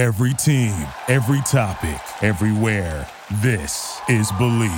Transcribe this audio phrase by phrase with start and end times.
[0.00, 3.06] Every team, every topic, everywhere.
[3.42, 4.72] This is Believe.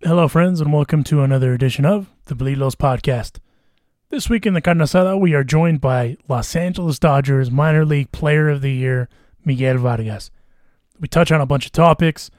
[0.00, 3.36] Hello, friends, and welcome to another edition of the Bleed Los Podcast.
[4.08, 8.10] This week in the Carne Asada, we are joined by Los Angeles Dodgers minor league
[8.12, 9.10] player of the year,
[9.44, 10.30] Miguel Vargas.
[10.98, 12.30] We touch on a bunch of topics.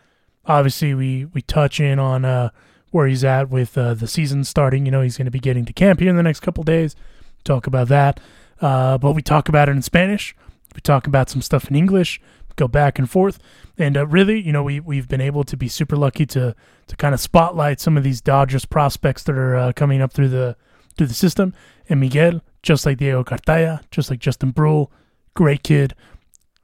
[0.47, 2.49] Obviously, we, we touch in on uh,
[2.89, 4.87] where he's at with uh, the season starting.
[4.87, 6.95] You know, he's going to be getting to camp here in the next couple days.
[7.43, 8.19] Talk about that.
[8.59, 10.35] Uh, but we talk about it in Spanish.
[10.75, 12.21] We talk about some stuff in English.
[12.55, 13.39] Go back and forth.
[13.77, 16.55] And uh, really, you know, we, we've been able to be super lucky to,
[16.87, 20.29] to kind of spotlight some of these Dodgers prospects that are uh, coming up through
[20.29, 20.55] the
[20.95, 21.53] through the system.
[21.89, 24.91] And Miguel, just like Diego Cartaya, just like Justin Brule,
[25.33, 25.95] great kid.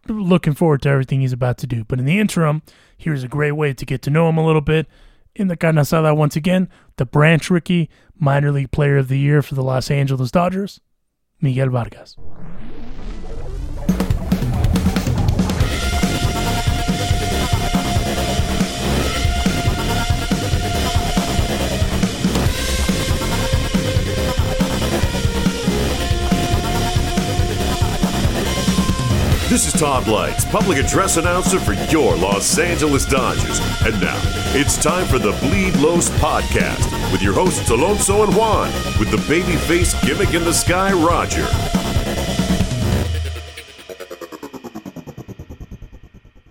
[0.08, 1.84] Looking forward to everything he's about to do.
[1.84, 2.62] But in the interim,
[2.98, 4.88] here's a great way to get to know him a little bit.
[5.36, 9.42] In the Carne Asada, once again, the branch rookie, minor league player of the year
[9.42, 10.80] for the Los Angeles Dodgers,
[11.42, 12.16] Miguel Vargas.
[29.50, 33.60] This is Todd Lights, public address announcer for your Los Angeles Dodgers.
[33.84, 34.16] And now,
[34.54, 39.18] it's time for the Bleed Los podcast with your hosts Alonso and Juan, with the
[39.18, 41.48] babyface gimmick in the sky, Roger.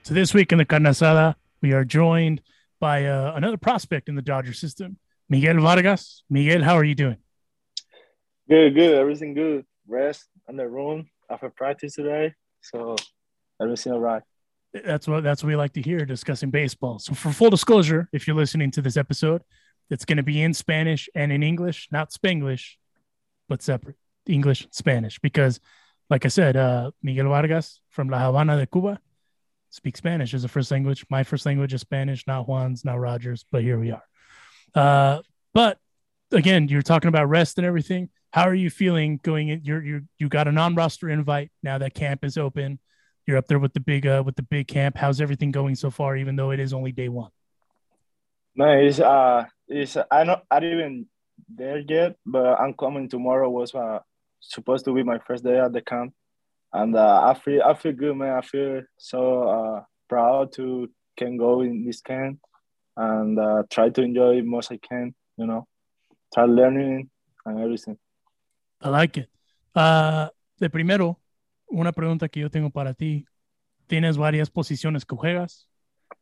[0.03, 2.43] So this week in the Carne Asada, we are joined
[2.81, 6.25] by uh, another prospect in the Dodger system, Miguel Vargas.
[6.29, 7.19] Miguel, how are you doing?
[8.49, 8.99] Good, good.
[8.99, 9.65] Everything good.
[9.87, 12.35] Rest in the room after practice today.
[12.61, 12.97] So
[13.61, 14.23] everything all right.
[14.73, 16.99] That's what that's what we like to hear discussing baseball.
[16.99, 19.43] So for full disclosure, if you're listening to this episode,
[19.91, 22.77] it's going to be in Spanish and in English, not Spanglish,
[23.49, 25.19] but separate English Spanish.
[25.19, 25.61] Because,
[26.11, 29.01] like I said, uh, Miguel Vargas from La Habana de Cuba
[29.71, 31.05] speaks Spanish as a first language.
[31.11, 34.05] My first language is Spanish, not Juan's, not Rogers, but here we are.
[34.75, 35.23] Uh,
[35.55, 35.79] but
[36.33, 38.11] again, you're talking about rest and everything.
[38.33, 39.61] How are you feeling going in?
[39.65, 42.79] You're you're you got a non-roster invite now that camp is open.
[43.27, 44.97] You're up there with the big uh with the big camp.
[44.97, 46.17] How's everything going so far?
[46.17, 47.31] Even though it is only day one.
[48.55, 49.01] Nice.
[49.01, 51.07] Uh, it's I not I didn't even
[51.49, 53.49] there yet, but I'm coming tomorrow.
[53.49, 54.01] Was uh,
[54.41, 56.13] supposed to be my first day at the camp,
[56.73, 58.37] and uh, I feel I feel good, man.
[58.37, 62.41] I feel so uh, proud to can go in this camp
[62.97, 65.15] and uh, try to enjoy most I can.
[65.37, 65.67] You know,
[66.35, 67.11] try learning
[67.47, 67.97] and everything.
[68.81, 69.31] I like it.
[69.75, 70.29] Uh,
[70.59, 71.21] de primero,
[71.67, 73.25] una pregunta que yo tengo para ti.
[73.87, 75.69] Tienes varias posiciones que juegas.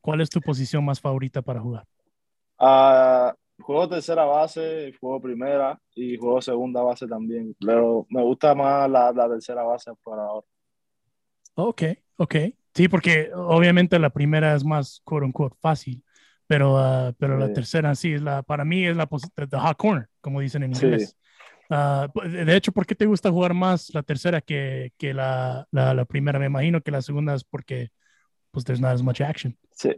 [0.00, 1.84] ¿Cuál es tu posición más favorita para jugar?
[2.58, 7.54] Uh, juego tercera base, juego primera y juego segunda base también.
[7.60, 10.46] Pero me gusta más la, la tercera base por ahora.
[11.54, 11.82] Ok,
[12.16, 12.34] ok.
[12.74, 16.04] Sí, porque obviamente la primera es más, quote unquote, fácil.
[16.46, 19.76] Pero, uh, pero la tercera sí es la, para mí es la posición, the hot
[19.76, 20.86] corner, como dicen en Sí.
[20.86, 21.16] inglés.
[21.68, 25.94] Ah, de hecho, ¿por qué te gusta jugar más la tercera que, que la, la,
[25.94, 26.38] la primera?
[26.38, 27.90] Me imagino que la segunda es porque
[28.50, 29.56] pues there's not as much action.
[29.72, 29.90] Sí.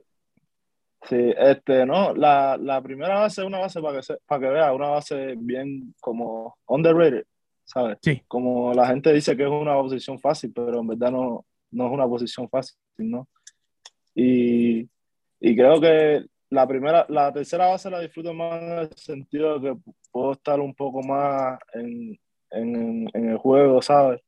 [1.09, 4.53] Sí, este, no, la, la primera base es una base para que, se, para que
[4.53, 7.25] vea, una base bien como underrated,
[7.65, 7.99] ¿sabes?
[8.03, 8.21] Sí.
[8.27, 11.93] Como la gente dice que es una posición fácil, pero en verdad no, no es
[11.93, 13.29] una posición fácil, ¿no?
[14.13, 14.91] Y,
[15.41, 19.71] y creo que la primera, la tercera base la disfruto más en el sentido de
[19.71, 22.19] que puedo estar un poco más en,
[22.51, 24.21] en, en el juego, ¿sabes?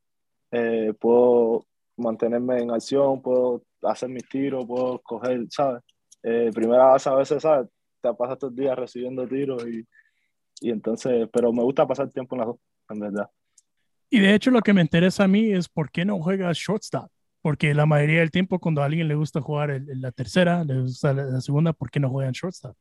[0.51, 1.65] Eh, puedo
[1.97, 5.81] mantenerme en acción, puedo hacer mis tiros, puedo coger, ¿sabes?
[6.23, 7.69] Eh, primera base a veces, ¿sabes?
[8.01, 9.83] Te pasas todo el día recibiendo tiros y,
[10.61, 12.57] y entonces, pero me gusta pasar tiempo en las dos,
[12.89, 13.29] en verdad.
[14.09, 17.09] Y de hecho lo que me interesa a mí es por qué no juegas shortstop.
[17.41, 20.81] Porque la mayoría del tiempo cuando a alguien le gusta jugar en la tercera, le
[20.81, 22.75] gusta la, la segunda, ¿por qué no juegan shortstop?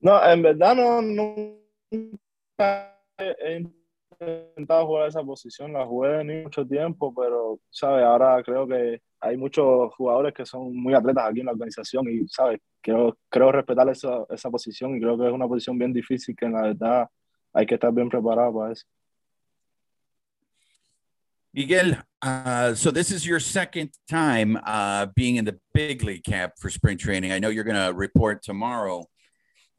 [0.00, 3.64] No, en verdad no, nunca he
[4.56, 8.04] intentado jugar esa posición, la jugué ni mucho tiempo, pero, ¿sabes?
[8.04, 12.26] Ahora creo que hay muchos jugadores que son muy atletas aquí en la organización y,
[12.28, 12.60] ¿sabes?
[12.80, 16.46] Creo, creo respetar esa, esa posición y creo que es una posición bien difícil que
[16.46, 17.08] en la verdad
[17.52, 18.86] hay que estar bien preparado para eso.
[21.56, 26.52] Miguel, uh, so this is your second time uh, being in the big league camp
[26.58, 27.32] for spring training.
[27.32, 29.08] I know you're going to report tomorrow.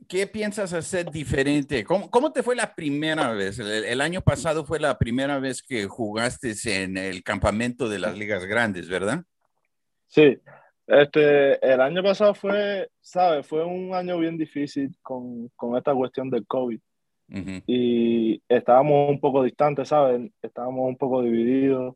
[0.07, 1.83] ¿Qué piensas hacer diferente?
[1.83, 3.59] ¿Cómo, cómo te fue la primera vez?
[3.59, 8.17] El, el, año pasado fue la primera vez que jugaste en el campamento de las
[8.17, 9.23] ligas grandes, ¿verdad?
[10.07, 10.35] Sí,
[10.87, 13.45] este, el año pasado fue, ¿sabes?
[13.45, 16.79] Fue un año bien difícil con, con esta cuestión del COVID.
[17.29, 17.63] Uh -huh.
[17.67, 20.31] Y estábamos un poco distantes, ¿sabes?
[20.41, 21.95] Estábamos un poco divididos.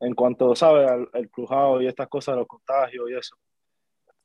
[0.00, 0.90] en cuanto, ¿sabes?
[0.90, 3.36] Al, el crujado y estas cosas, los contagios y eso.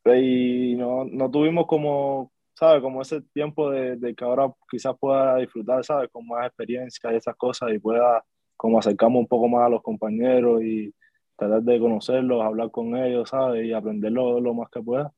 [0.05, 2.81] Y no, no tuvimos como, ¿sabes?
[2.81, 6.09] Como ese tiempo de, de, que ahora quizás pueda disfrutar, ¿sabes?
[6.11, 8.23] Con más experiencia y esas cosas y pueda
[8.55, 10.93] como acercarme un poco más a los compañeros y
[11.35, 13.65] tratar de conocerlos, hablar con ellos, ¿sabes?
[13.65, 15.11] Y aprenderlo lo más que pueda.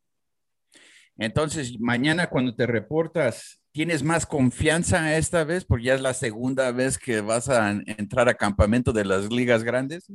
[1.18, 5.64] Entonces, mañana cuando te reportas, ¿tienes más confianza esta vez?
[5.64, 9.64] Porque ya es la segunda vez que vas a entrar a campamento de las ligas
[9.64, 10.12] grandes.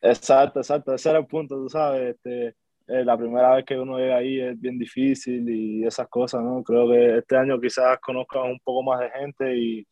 [0.00, 0.94] Exacto, exacto.
[0.94, 2.14] Ese era el punto, tú sabes.
[2.14, 2.54] Este,
[2.86, 6.62] eh, la primera vez que uno llega ahí es bien difícil y esas cosas, ¿no?
[6.62, 9.84] Creo que este año quizás conozca un poco más de gente y,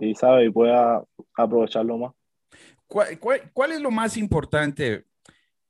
[0.00, 0.48] y ¿sabes?
[0.48, 1.04] Y pueda
[1.36, 2.14] aprovecharlo más.
[2.88, 5.04] ¿Cuál, cuál, cuál es lo más importante?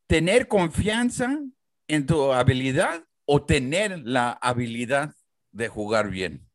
[0.07, 1.41] ¿Tener confianza
[1.89, 5.11] en tu habilidad o tener la habilidad
[5.53, 6.50] de jugar bien?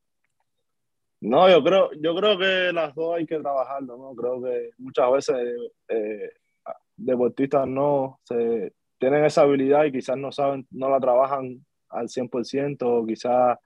[1.25, 4.15] No, yo creo, yo creo que las dos hay que trabajarlo, ¿no?
[4.15, 5.35] Creo que muchas veces
[5.87, 6.29] eh,
[6.95, 12.77] deportistas no se, tienen esa habilidad y quizás no saben, no la trabajan al 100%,
[12.83, 13.57] o quizás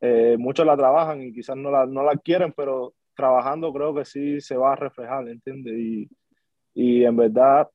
[0.00, 4.04] eh, muchos la trabajan y quizás no la, no la quieren, pero trabajando creo que
[4.04, 5.74] sí se va a reflejar, ¿entiendes?
[5.76, 6.08] Y,
[6.74, 7.68] y en verdad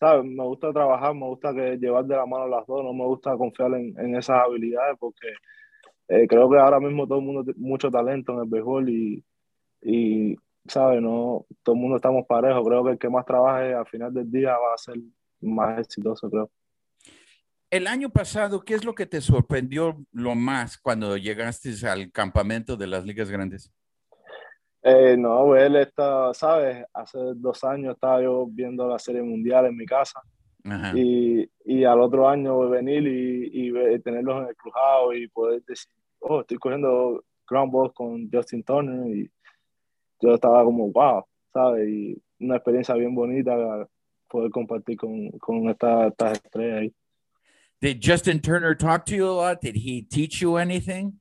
[0.00, 0.24] ¿sabes?
[0.24, 3.36] Me gusta trabajar, me gusta que llevar de la mano las dos, no me gusta
[3.36, 5.28] confiar en, en esas habilidades porque
[6.10, 9.24] eh, creo que ahora mismo todo el mundo tiene mucho talento en el béisbol y,
[9.80, 10.36] y,
[10.66, 11.00] ¿sabes?
[11.00, 14.28] No, todo el mundo estamos parejos, creo que el que más trabaje al final del
[14.28, 14.96] día va a ser
[15.40, 16.50] más exitoso, creo.
[17.70, 22.76] El año pasado, ¿qué es lo que te sorprendió lo más cuando llegaste al campamento
[22.76, 23.72] de las ligas grandes?
[24.82, 26.84] Eh, no, él está, ¿sabes?
[26.92, 30.20] Hace dos años estaba yo viendo la Serie Mundial en mi casa.
[30.94, 35.90] Y, y, al otro año venir y, y, tenerlos en el crujado y poder decir,
[36.20, 39.30] oh, estoy cogiendo ground balls con Justin Turner y
[40.20, 41.88] yo estaba como, wow, ¿sabes?
[41.88, 43.88] Y una experiencia bien bonita
[44.28, 46.94] poder compartir con, con estas esta estrellas ahí.
[47.80, 49.60] Did Justin Turner talk to you a lot?
[49.60, 51.18] Did he teach you anything?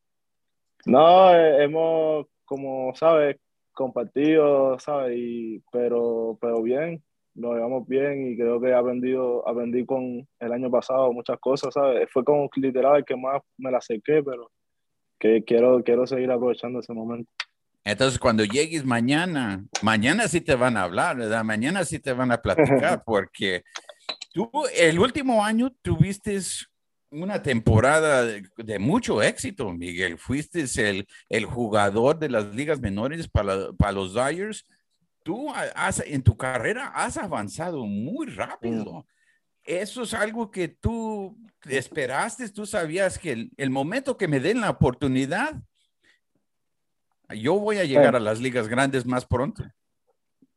[0.86, 3.38] No, eh, hemos, como sabes,
[3.72, 5.18] compartido, ¿sabes?
[5.18, 7.02] Y, pero, pero bien,
[7.34, 11.74] nos llevamos bien y creo que he aprendido, aprendí con el año pasado muchas cosas,
[11.74, 12.10] ¿sabes?
[12.12, 14.52] Fue como literal el que más me la acerqué, pero
[15.20, 17.30] que quiero, quiero seguir aprovechando ese momento.
[17.84, 21.44] Entonces, cuando llegues mañana, mañana sí te van a hablar, ¿verdad?
[21.44, 23.64] Mañana sí te van a platicar, porque
[24.34, 26.40] tú el último año tuviste
[27.12, 30.18] una temporada de, mucho éxito, Miguel.
[30.18, 34.66] Fuiste el, el, jugador de las ligas menores para, para los Dyers.
[35.24, 39.06] Tú has, en tu carrera has avanzado muy rápido.
[39.64, 41.36] Eso es algo que tú
[41.68, 45.56] esperaste, tú sabías que el, el momento que me den la oportunidad,
[47.30, 49.64] yo voy a llegar a las ligas grandes más pronto.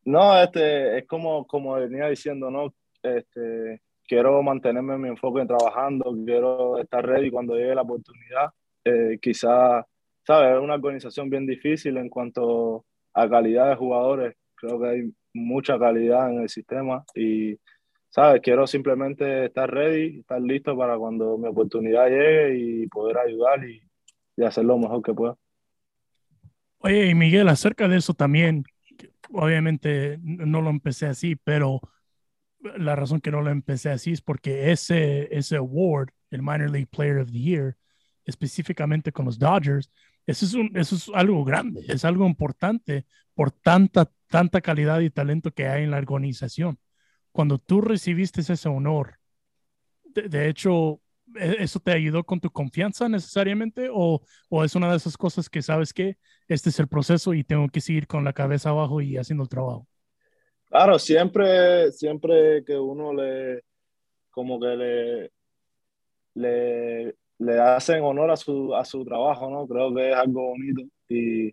[0.04, 2.74] No, este, es como, como venía diciendo, ¿no?
[3.02, 8.50] Este, quiero mantenerme en mi enfoque en trabajando, quiero estar ready cuando llegue la oportunidad.
[8.84, 9.84] Eh, quizás,
[10.26, 10.56] ¿sabes?
[10.56, 12.84] Es una organización bien difícil en cuanto
[13.14, 14.34] a calidad de jugadores.
[14.54, 17.56] Creo que hay mucha calidad en el sistema y,
[18.12, 18.42] ¿sabes?
[18.42, 23.82] Quiero simplemente estar ready, estar listo para cuando mi oportunidad llegue y poder ayudar y,
[24.36, 25.36] y hacer lo mejor que pueda.
[26.78, 28.64] Oye, y Miguel, acerca de eso también,
[29.30, 31.80] obviamente no lo empecé así, pero
[32.60, 36.88] la razón que no lo empecé así es porque ese, ese award, el Minor League
[36.90, 37.76] Player of the Year,
[38.26, 39.90] específicamente con los Dodgers,
[40.26, 45.08] eso es, un, eso es algo grande, es algo importante por tanta, tanta calidad y
[45.08, 46.78] talento que hay en la organización.
[47.32, 49.18] Cuando tú recibiste ese honor,
[50.04, 51.00] de, de hecho,
[51.34, 55.48] ¿e, ¿eso te ayudó con tu confianza necesariamente o, o, es una de esas cosas
[55.48, 59.00] que sabes que este es el proceso y tengo que seguir con la cabeza abajo
[59.00, 59.86] y haciendo el trabajo?
[60.68, 63.62] Claro, siempre, siempre que uno le,
[64.30, 65.32] como que le,
[66.34, 69.66] le, le hacen honor a su, a su trabajo, ¿no?
[69.66, 70.82] Creo que es algo bonito.
[71.08, 71.48] Y,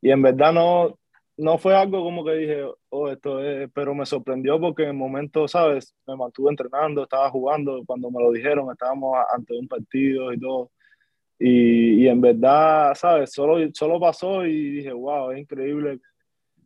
[0.00, 0.98] y en verdad no,
[1.42, 4.94] no fue algo como que dije, oh, esto es, pero me sorprendió porque en el
[4.96, 5.94] momento, ¿sabes?
[6.06, 10.70] Me mantuve entrenando, estaba jugando, cuando me lo dijeron, estábamos ante un partido y todo.
[11.38, 13.32] Y, y en verdad, ¿sabes?
[13.32, 16.00] Solo, solo pasó y dije, wow, es increíble,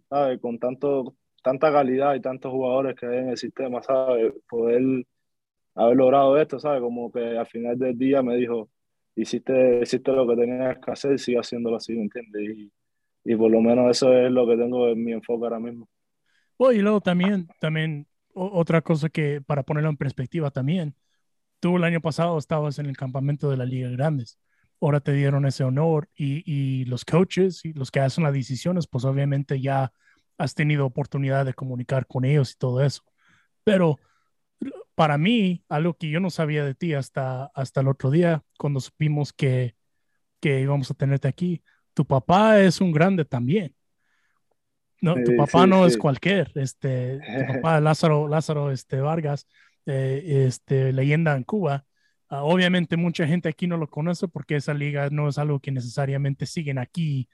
[0.09, 0.40] ¿sabes?
[0.40, 1.14] Con tanto
[1.47, 4.33] tanta calidad y tantos jugadores que hay en el sistema, ¿sabes?
[4.49, 5.06] Poder
[5.76, 6.80] haber logrado esto, ¿sabes?
[6.80, 8.68] Como que al final del día me dijo,
[9.14, 12.73] hiciste, hiciste lo que tenías que hacer, sigue haciéndolo así, ¿me entiendes?
[13.26, 15.88] Y, por lo menos eso es lo que tengo en mi enfoque ahora mismo.
[16.59, 20.95] Bueno, y luego también, también otra cosa que para ponerlo en perspectiva también,
[21.61, 24.38] tú el año pasado estabas en el campamento de la Liga Grandes,
[24.80, 28.87] ahora te dieron ese honor y, y los coaches y los que hacen las decisiones,
[28.87, 29.92] pues obviamente ya
[30.38, 33.02] has tenido oportunidad de comunicar con ellos y todo eso.
[33.64, 33.99] Pero
[34.95, 38.80] para mí, algo que yo no sabía de ti hasta, hasta el otro día, cuando
[38.80, 39.76] supimos que,
[40.40, 41.62] que íbamos a tenerte aquí,
[41.96, 43.74] tu papá es un grande también.
[45.00, 49.46] No, tu papá sí, no es cualquier, este, tu papá Lázaro, Lázaro este, Vargas,
[49.86, 51.86] eh, este, leyenda en Cuba.
[52.28, 55.70] Ah, obviamente mucha gente aquí no lo conoce porque esa liga no es algo que
[55.70, 57.30] necesariamente siguen aquí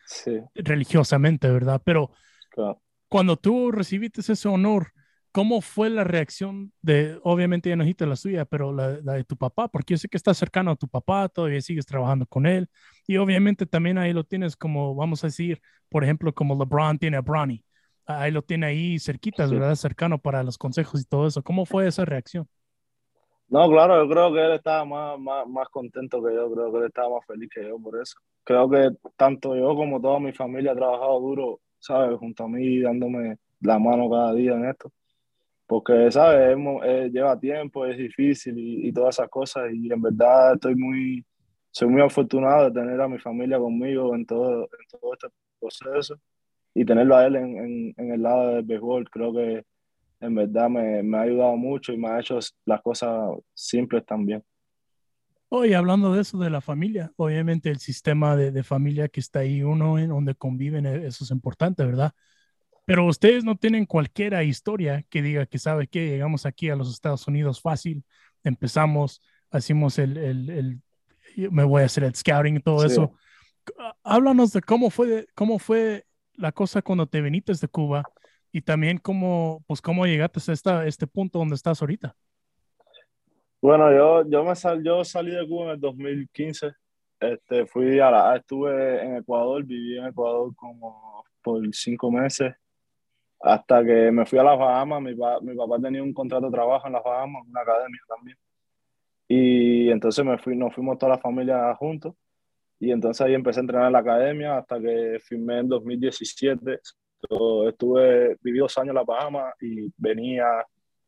[0.54, 1.83] religiosamente, ¿verdad?
[1.85, 2.12] Pero
[2.50, 2.81] claro.
[3.09, 4.92] cuando tú recibiste ese honor,
[5.33, 9.25] ¿cómo fue la reacción de, obviamente ya no dijiste la suya, pero la, la de
[9.25, 9.69] tu papá?
[9.69, 12.69] Porque yo sé que estás cercano a tu papá, todavía sigues trabajando con él,
[13.07, 17.17] y obviamente también ahí lo tienes como, vamos a decir, por ejemplo, como LeBron tiene
[17.17, 17.65] a Bronny,
[18.07, 19.55] ahí lo tiene ahí cerquitas, Sí.
[19.55, 19.75] ¿verdad?
[19.77, 21.43] Cercano para los consejos y todo eso.
[21.43, 22.49] ¿Cómo fue esa reacción?
[23.49, 26.79] No, claro, yo creo que él estaba más, más, más contento que yo, creo que
[26.79, 28.17] él estaba más feliz que yo por eso.
[28.45, 32.19] Creo que tanto yo como toda mi familia ha trabajado duro, ¿sabes?
[32.19, 34.91] Junto a mí, dándome la mano cada día en esto.
[35.66, 36.57] Porque, ¿sabes?
[37.12, 39.73] Lleva tiempo, es difícil y, y todas esas cosas.
[39.73, 41.25] Y en verdad estoy muy,
[41.71, 45.28] soy muy afortunado de tener a mi familia conmigo en todo, en todo este
[45.59, 46.16] proceso
[46.75, 49.09] y tenerlo a él en, en, en el lado del béisbol.
[49.11, 49.64] Creo que
[50.21, 54.42] en verdad me, me ha ayudado mucho y me ha hecho las cosas simples también.
[55.49, 59.40] Oye, hablando de eso, de la familia, obviamente el sistema de, de familia que está
[59.40, 62.12] ahí, uno en donde conviven, eh, eso es importante, ¿verdad?
[62.85, 66.91] Pero ustedes no tienen cualquiera historia que diga que sabe que llegamos aquí a los
[66.93, 68.05] Estados Unidos fácil,
[68.43, 70.83] empezamos, hacemos el, el, el-
[71.51, 72.87] me voy a hacer el scouting y todo Sí.
[72.89, 73.15] eso.
[73.79, 78.03] Ah, Háblanos de cómo fue, cómo fue la cosa cuando te viniste de Cuba
[78.51, 82.15] y también cómo, pues cómo llegaste a esta, este punto donde estás ahorita.
[83.61, 86.73] Bueno, yo, yo, me sal, yo salí de Cuba en el 2015.
[87.21, 92.53] Este, fui a la, estuve en Ecuador, viví en Ecuador como por cinco meses,
[93.43, 95.03] hasta que me fui a las Bahamas.
[95.03, 98.37] Mi, pa- mi papá tenía un contrato de trabajo en las Bahamas, una academia también.
[99.29, 102.15] Y entonces me fui, nos fuimos toda la familia juntos.
[102.81, 106.81] Y entonces ahí empecé a entrenar en la academia hasta que firmé en 2017.
[107.31, 110.47] So, estuve, viví dos años en las Bahamas y venía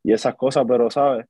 [0.03, 1.27] y esas cosas, pero, ¿sabes?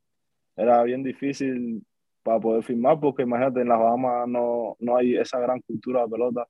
[0.57, 1.85] Era bien difícil
[2.23, 6.09] para poder firmar porque imagínate, en las Bahamas no, no hay esa gran cultura de
[6.11, 6.47] pelota.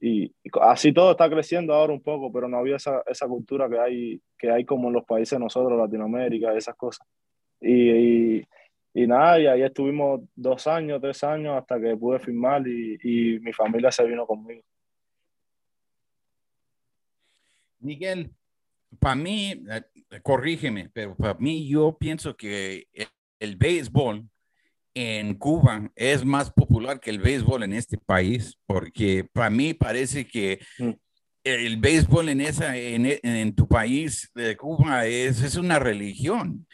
[0.00, 3.68] Y, y así todo está creciendo ahora un poco, pero no había esa, esa cultura
[3.68, 7.06] que hay, que hay como en los países nosotros, Latinoamérica, esas cosas.
[7.60, 8.40] Y,
[8.92, 13.52] y, nada, y ahí estuvimos dos años, tres años hasta que pude firmar y, mi
[13.52, 14.62] familia se vino conmigo.
[17.78, 18.30] Miguel,
[18.98, 22.86] para mí, eh, corrígeme, pero para mí yo pienso que
[23.38, 24.28] el béisbol
[24.94, 30.26] en Cuba es más popular que el béisbol en este país, porque para mí parece
[30.26, 30.90] que Mm.
[31.44, 36.66] el béisbol en, esa, en, en tu país de Cuba es, es una religión.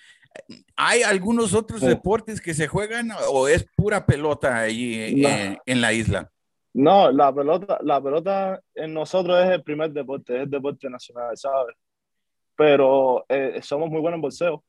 [0.77, 1.87] ¿Hay algunos otros Sí.
[1.89, 5.29] deportes que se juegan o es pura pelota allí No.
[5.29, 6.31] en, en la isla?
[6.73, 11.37] No, la pelota, la pelota en nosotros es el primer deporte, es el deporte nacional,
[11.37, 11.75] ¿sabes?
[12.55, 14.65] Pero eh, somos muy buenos en boxeo.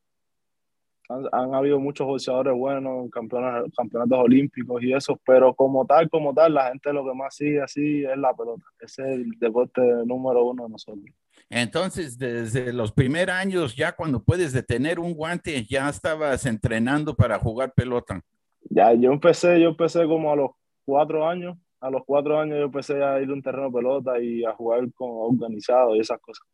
[1.10, 6.34] Han, han habido muchos boxeadores buenos, campeones, campeonatos olímpicos y eso, pero como tal, como
[6.34, 8.64] tal, la gente lo que más sigue así es la pelota.
[8.80, 11.06] Ese es el deporte número uno de nosotros.
[11.50, 17.38] Entonces, desde los primeros años, ya cuando puedes detener un guante, ya estabas entrenando para
[17.40, 18.22] jugar pelota.
[18.70, 20.52] Ya, yo empecé, yo empecé como a los
[20.86, 21.58] cuatro años.
[21.82, 24.54] A los cuatro años yo empecé a ir a un terreno de pelota y a
[24.54, 26.48] jugar con organizado y esas cosas.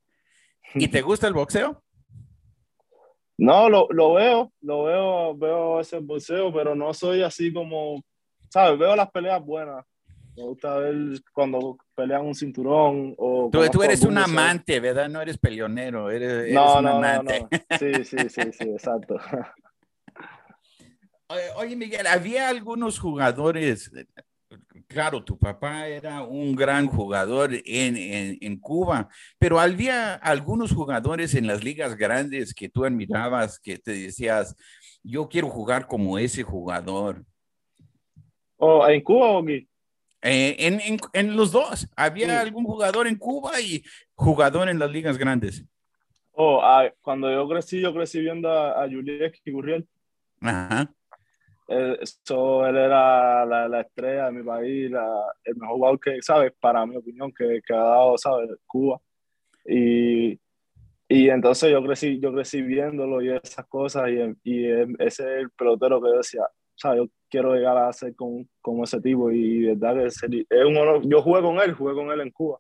[0.74, 1.84] ¿Y te gusta el boxeo?
[3.38, 8.04] No, lo, lo veo, lo veo, veo ese boxeo, pero no soy así como,
[8.50, 8.80] ¿sabes?
[8.80, 9.86] Veo las peleas buenas.
[10.36, 10.96] Me gusta ver
[11.34, 13.50] cuando pelean un cinturón o...
[13.52, 15.10] Tú, tú eres un amante, ¿verdad?
[15.10, 17.42] No eres peleonero, eres, eres No, un no, no, amante.
[17.42, 17.78] no.
[17.78, 19.18] Sí, sí, sí, sí, exacto.
[21.58, 23.92] Oye, Miguel, había algunos jugadores,
[24.88, 31.36] claro, tu papá era un gran jugador en, en, en Cuba, pero había algunos jugadores
[31.36, 34.56] en las ligas grandes que tú admirabas, que te decías,
[35.04, 37.24] yo quiero jugar como ese jugador.
[38.58, 39.68] ¿O en Cuba o aquí?
[40.22, 42.32] Eh, en, en, en, los dos, había Sí.
[42.48, 43.84] algún jugador en Cuba y
[44.16, 45.64] jugador en las ligas grandes.
[46.32, 49.88] Oh, ah, cuando yo crecí, yo crecí viendo a, a Julieski Gurriel.
[50.42, 50.92] Ajá.
[51.70, 56.22] Eh, so, él era la, la estrella de mi país, la- el mejor jugador que,
[56.22, 56.54] ¿sabes?
[56.60, 58.50] Para mi opinión, que, que ha dado, ¿sabes?
[58.66, 59.00] Cuba.
[59.66, 60.40] Y,
[61.10, 64.66] y entonces yo crecí, yo crecí viéndolo y esas cosas, y, y
[65.00, 66.42] ese es el pelotero que yo decía,
[66.76, 67.00] ¿sabes?
[67.02, 70.66] Yo quiero llegar a ser con, como ese tipo, y de verdad que sería- es
[70.66, 71.02] un honor.
[71.08, 72.60] Yo jugué con él, jugué con él en Cuba,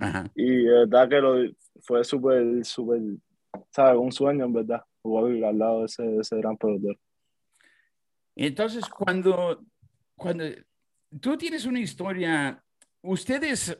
[0.00, 0.24] Ajá.
[0.34, 1.34] y de verdad que lo,
[1.82, 3.00] fue súper, súper
[3.70, 3.98] ¿sabes?
[4.00, 6.98] Un sueño, en verdad, jugar al lado de ese, de ese gran pelotero.
[8.38, 9.64] Entonces, cuando,
[10.14, 10.44] cuando
[11.20, 12.62] tú tienes una historia,
[13.02, 13.76] ustedes,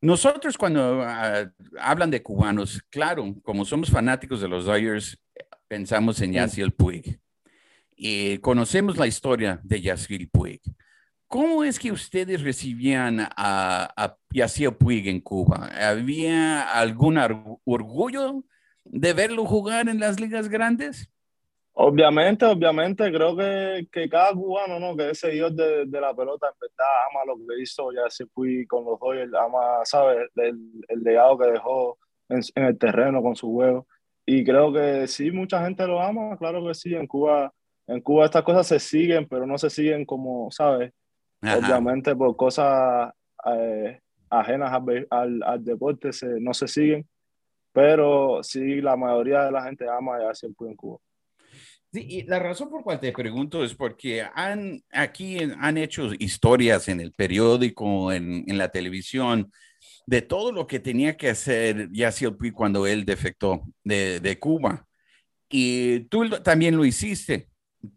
[0.00, 1.50] nosotros cuando uh,
[1.80, 5.20] hablan de cubanos, claro, como somos fanáticos de los Dodgers,
[5.66, 7.18] pensamos en Yasiel Puig.
[7.96, 10.60] Y conocemos la historia de Yasiel Puig.
[11.26, 15.72] ¿Cómo es que ustedes recibían a, a Yasiel Puig en Cuba?
[15.74, 17.18] ¿Había algún
[17.64, 18.44] orgullo
[18.84, 21.10] de verlo jugar en las ligas grandes?
[21.78, 24.96] Obviamente, obviamente, creo que, que cada cubano, ¿no?
[24.96, 28.24] Que es seguidor de, de, la pelota, en verdad, ama lo que hizo ya se
[28.28, 30.26] fui con los Dodgers, ama, ¿sabes?
[30.36, 31.98] El, el, legado que dejó
[32.30, 33.86] en, en, el terreno con su juego.
[34.24, 36.94] Y creo que sí, mucha gente lo ama, claro que sí.
[36.94, 37.52] En Cuba,
[37.86, 40.94] en Cuba estas cosas se siguen, pero no se siguen como, ¿sabes?
[41.42, 41.58] Ajá.
[41.58, 43.12] Obviamente por cosas
[43.54, 47.06] eh, ajenas al, al, al deporte se, no se siguen,
[47.70, 51.00] pero sí, la mayoría de la gente ama ya siempre en Cuba.
[51.96, 56.88] Sí, y la razón por cual te pregunto es porque han, aquí han hecho historias
[56.88, 59.50] en el periódico, en, en la televisión,
[60.04, 64.86] de todo lo que tenía que hacer Yasiel Puig cuando él defectó de, de Cuba.
[65.48, 67.48] Y tú también lo hiciste.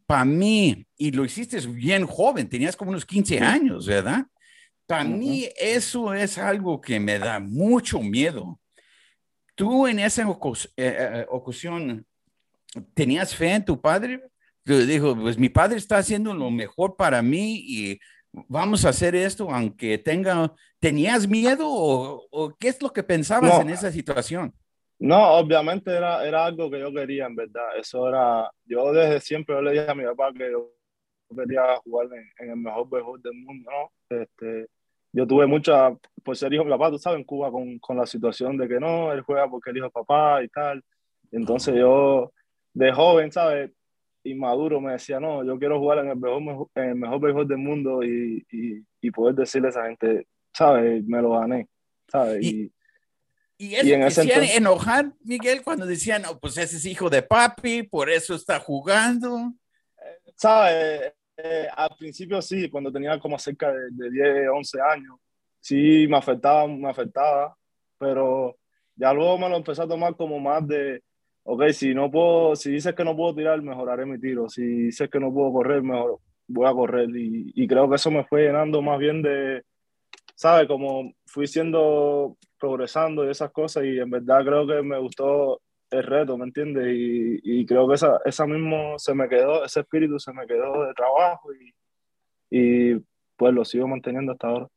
[0.06, 4.26] Para mí, y lo hiciste bien joven, tenías como unos 15 años, ¿verdad?
[4.88, 5.18] Para uh -huh.
[5.18, 8.62] mí eso es algo que me da mucho miedo.
[9.56, 10.26] Tú en esa
[10.78, 12.06] eh, ocasión
[12.94, 14.22] ¿Tenías fe en tu padre?
[14.66, 18.00] Dijo, pues mi padre está haciendo lo mejor para mí y
[18.32, 23.56] vamos a hacer esto aunque tenga, ¿tenías miedo o, o qué es lo que pensabas
[23.56, 24.54] no, en esa situación?
[25.00, 27.78] No, obviamente era, era algo que yo quería, en verdad.
[27.80, 30.72] Eso era, yo desde siempre yo le dije a mi papá que yo
[31.36, 34.18] quería jugar en, en el mejor béisbol del mundo, ¿no?
[34.18, 34.68] Este,
[35.12, 38.06] yo tuve mucha, por ser hijo de papá, tú sabes, en Cuba con, con la
[38.06, 40.84] situación de que no, él juega porque el hijo de papá y tal.
[41.32, 42.32] Entonces yo
[42.80, 43.72] de joven, ¿sabes?
[44.24, 47.58] Inmaduro me decía, no, yo quiero jugar en el mejor, en el mejor béisbol del
[47.58, 51.04] mundo y, y, y, poder decirle a esa gente, ¿sabes?
[51.04, 51.68] Me lo gané,
[52.08, 52.42] ¿sabes?
[52.42, 52.72] Y,
[53.58, 54.56] y, eso en ese entonces...
[54.56, 59.54] enojar, Miguel, cuando decían, no, pues ese es hijo de papi, por eso está jugando.
[60.36, 61.14] ¿Sabes?
[61.36, 65.18] Eh, al principio sí, cuando tenía como cerca de, de 10, 11 años,
[65.60, 67.58] sí me afectaba, me afectaba,
[67.98, 68.58] pero
[68.96, 71.02] ya luego me lo empecé a tomar como más de,
[71.52, 74.48] ok, si no puedo, si dices que no puedo tirar, mejoraré mi tiro.
[74.50, 77.10] Si dices que no puedo correr, mejor voy a correr.
[77.10, 79.64] Y, y creo que eso me fue llenando más bien de,
[80.36, 80.68] ¿sabes?
[80.68, 83.84] Como fui siendo, progresando y esas cosas.
[83.86, 85.60] Y en verdad creo que me gustó
[85.90, 86.86] el reto, ¿me entiendes?
[86.88, 90.86] Y, y creo que esa, esa mismo se me quedó, ese espíritu se me quedó
[90.86, 91.74] de trabajo y,
[92.52, 93.02] y
[93.36, 94.68] pues lo sigo manteniendo hasta ahora.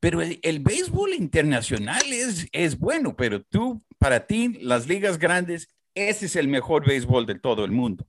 [0.00, 5.68] Pero el, el, béisbol internacional es, es bueno, pero tú, para ti, las ligas grandes
[5.94, 8.06] ese es el mejor béisbol de todo el mundo.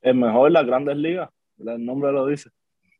[0.00, 2.50] El mejor, las grandes ligas, el nombre lo dice.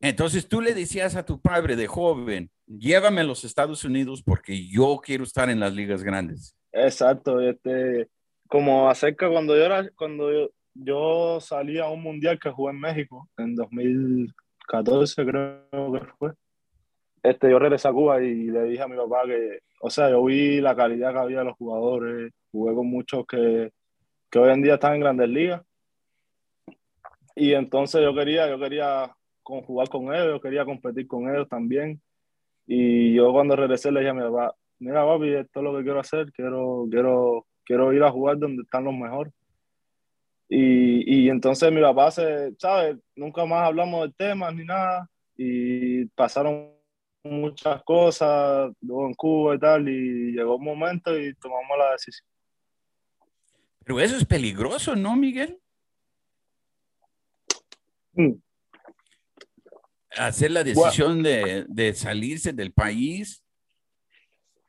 [0.00, 4.66] Entonces tú le decías a tu padre de joven, llévame a los Estados Unidos porque
[4.68, 6.56] yo quiero estar en las ligas grandes.
[6.72, 8.08] Exacto, este,
[8.48, 12.80] como acerca cuando yo era, cuando yo, yo salí a un mundial que jugué en
[12.80, 16.32] México en 2014 creo que fue.
[17.22, 20.22] Este, yo regresé a Cuba y le dije a mi papá que, o sea, yo
[20.24, 23.70] vi la calidad que había de los jugadores, jugué con muchos que
[24.34, 25.62] que hoy en día están en grandes ligas.
[27.36, 32.02] Y entonces yo quería, yo quería jugar con ellos, yo quería competir con ellos también.
[32.66, 35.84] Y yo cuando regresé le dije a mi papá, mira papi, esto es lo que
[35.84, 39.32] quiero hacer, quiero, quiero, quiero ir a jugar donde están los mejores.
[40.48, 42.96] Y, y entonces mi papá se, ¿sabes?
[43.14, 45.08] Nunca más hablamos del tema ni nada.
[45.36, 46.72] Y pasaron
[47.22, 52.33] muchas cosas, luego en Cuba y tal, y llegó un momento y tomamos la decisión.
[53.84, 55.60] Pero eso es peligroso, ¿no, Miguel?
[58.14, 58.32] Mm.
[60.16, 63.42] Hacer la decisión bueno, de, de, salirse del país.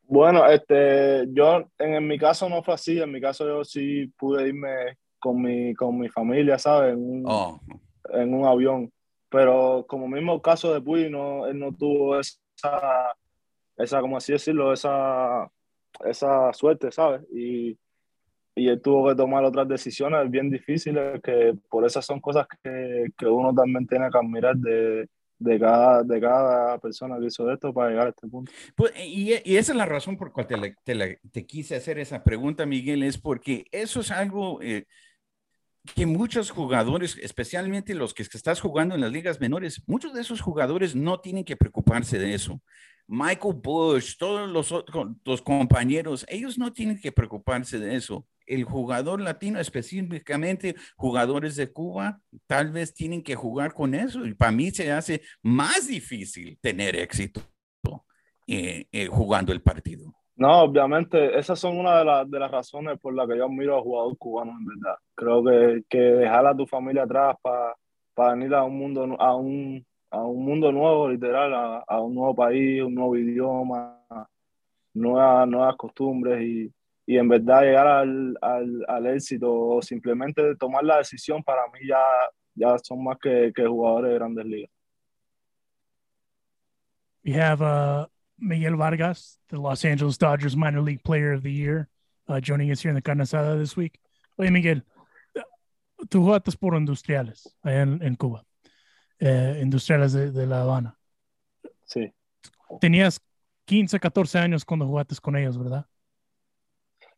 [0.04, 3.00] Bueno, este, yo en, en, mi caso no fue así.
[3.00, 6.94] En mi caso yo sí pude irme con mi, con mi familia, ¿sabes?
[6.94, 7.60] En un, oh.
[8.12, 8.92] en un avión.
[9.30, 13.16] Pero como mismo caso de Puy, no, él no tuvo esa,
[13.78, 15.50] esa, como así decirlo, esa,
[16.06, 17.22] esa suerte, ¿sabes?
[17.32, 17.78] Y
[18.66, 23.12] y él tuvo que tomar otras decisiones bien difíciles, que por esas son cosas que,
[23.16, 27.72] que uno también tiene que admirar de, de, cada, de cada persona que hizo esto
[27.72, 28.52] para llegar a este punto.
[28.76, 32.00] Pues, y, y, esa es la razón por la cual te, te, te, quise hacer
[32.00, 34.88] esa pregunta, Miguel, es porque eso es algo eh,
[35.94, 40.42] que muchos jugadores, especialmente los que estás jugando en las ligas menores, muchos de esos
[40.42, 42.60] jugadores no tienen que preocuparse de eso.
[43.08, 48.26] Michael Bush, todos los otros compañeros, ellos no tienen que preocuparse de eso.
[48.46, 54.26] El jugador latino, específicamente jugadores de Cuba, tal vez tienen que jugar con eso.
[54.26, 57.42] Y para mí se hace más difícil tener éxito
[58.48, 60.14] eh, eh, jugando el partido.
[60.36, 63.82] No, obviamente, esas son una de, de las razones por las que yo admiro a
[63.82, 64.96] jugador cubano, en verdad.
[65.16, 69.86] Creo que, que dejar a tu familia atrás para venir a un mundo, a un,
[70.12, 73.98] a un mundo nuevo, literal, a, a, un nuevo país, un nuevo idioma,
[74.94, 76.74] nuevas, nuevas costumbres y,
[77.06, 81.88] y en verdad llegar al, al, al, éxito o simplemente tomar la decisión, para mí
[81.88, 82.02] ya,
[82.56, 84.72] ya son más que, que jugadores de grandes ligas.
[87.24, 88.06] We have uh,
[88.38, 91.90] Miguel Vargas, the Los Angeles Dodgers minor league player of the year,
[92.28, 94.00] uh, joining us here in the Carne Asada this week.
[94.38, 94.84] Oye, Miguel,
[96.10, 98.46] tú jugaste por industriales allá en, en Cuba,
[99.20, 100.98] eh, industriales de, de, La Habana.
[101.86, 102.14] Sí.
[102.80, 103.20] Tenías
[103.66, 105.88] 15, 14 años cuando jugaste con ellos, ¿verdad?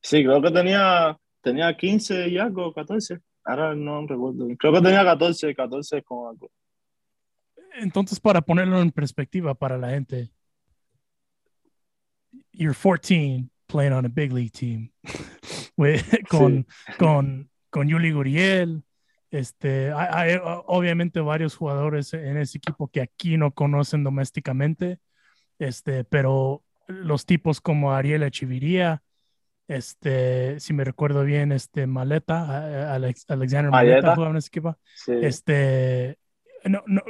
[0.01, 3.19] Sí, creo que tenía, tenía 15 y algo, 14.
[3.43, 4.47] Ahora no recuerdo.
[4.57, 6.51] Creo que tenía 14, 14 con algo.
[7.79, 10.29] Entonces, para ponerlo en perspectiva para la gente,
[12.51, 14.89] you're 14 playing on a big league team
[16.29, 16.93] con, sí.
[16.97, 18.83] con, con Yuli Guriel.
[19.29, 24.99] Este, hay, hay, obviamente varios jugadores en ese equipo que aquí no conocen domésticamente,
[25.59, 29.03] este, pero los tipos como Ariel Echeviría,
[29.67, 34.77] este, si me recuerdo bien, este Maleta, Alex, Alexander Maleta jugaba en ese equipo.
[34.95, 35.13] Sí.
[35.21, 36.17] Este,
[36.63, 37.01] no, no,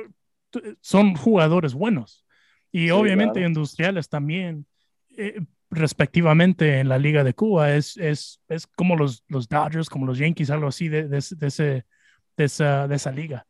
[0.82, 2.26] son jugadores buenos
[2.72, 3.48] y Sí, obviamente claro.
[3.48, 4.66] industriales también,
[5.18, 7.74] eh, respectivamente en la Liga de Cuba.
[7.74, 11.48] Es, es, es como los, los Dodgers, como los Yankees, algo así de, de, de
[11.48, 11.86] ese,
[12.38, 13.46] de, esa, de esa liga.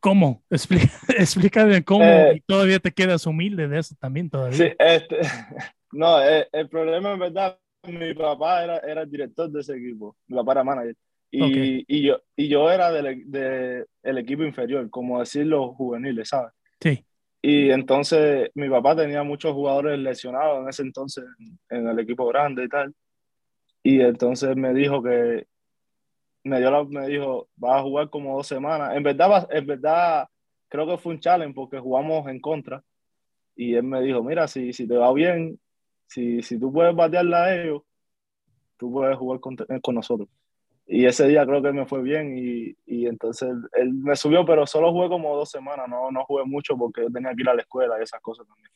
[0.00, 0.44] ¿Cómo?
[0.50, 4.56] Explica, explícame cómo Eh, y todavía te quedas humilde de eso también todavía.
[4.56, 5.18] Sí, este,
[5.92, 10.16] no, el, el problema en verdad, mi papá era, era el director de ese equipo,
[10.26, 10.96] mi papá era manager.
[11.30, 11.84] Y, Ok.
[11.88, 16.52] y, yo, y yo era del de, el equipo inferior, como decir los juveniles, ¿sabes?
[16.80, 17.04] Sí,
[17.42, 21.24] Y entonces mi papá tenía muchos jugadores lesionados en ese entonces
[21.68, 22.94] en, el equipo grande y tal.
[23.82, 25.46] Y entonces me dijo que,
[26.44, 28.94] me, dio la, me dijo, vas a jugar como dos semanas.
[28.94, 30.28] En verdad, en verdad,
[30.68, 32.82] creo que fue un challenge porque jugamos en contra.
[33.56, 35.58] Y él me dijo, mira, si, si te va bien,
[36.06, 37.82] si, si tú puedes batearla a ellos,
[38.76, 40.28] tú puedes jugar con, con nosotros.
[40.86, 44.44] Y ese día creo que me fue bien y, y entonces él, él me subió,
[44.46, 47.48] pero solo jugué como dos semanas, no, no jugué mucho porque yo tenía que ir
[47.50, 48.70] a la escuela y esas cosas también.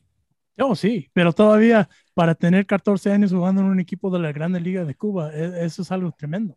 [0.59, 4.61] oh, sí, pero todavía para tener 14 años jugando en un equipo de la Grande
[4.61, 6.57] Liga de Cuba, e- eso es algo tremendo.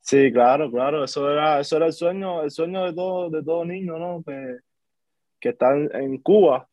[0.00, 3.64] Sí, claro, claro, eso era, eso era el sueño, el sueño de todo, de todo
[3.64, 4.22] niño, ¿no?
[4.24, 4.58] Que,
[5.40, 6.67] que está en, en Cuba,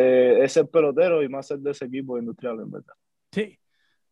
[0.00, 2.94] eh, es ser pelotero y más ser de ese equipo industrial, en verdad.
[3.32, 3.56] Sí.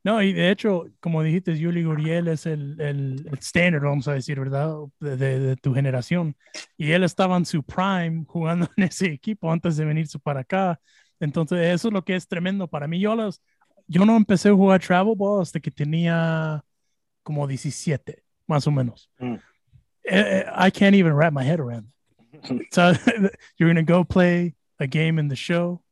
[0.04, 4.14] No, y de hecho, como dijiste, Yuli Guriel es el, el, el standard, vamos a
[4.14, 4.74] decir, ¿verdad?
[5.00, 6.36] De, de- de tu generación.
[6.76, 10.80] Y él estaba en su prime jugando en ese equipo antes de venirse para acá.
[11.20, 13.00] Entonces, eso es lo que es tremendo para mí.
[13.00, 13.42] Yo, las,
[13.88, 16.62] yo no empecé a jugar travel ball hasta que tenía
[17.24, 19.10] como 17, más o menos.
[19.18, 19.34] Mm.
[19.34, 19.40] Eh,
[20.04, 21.92] eh, I can't even wrap my head around it.
[22.72, 22.92] So
[23.58, 25.82] you're going to go play a game in the show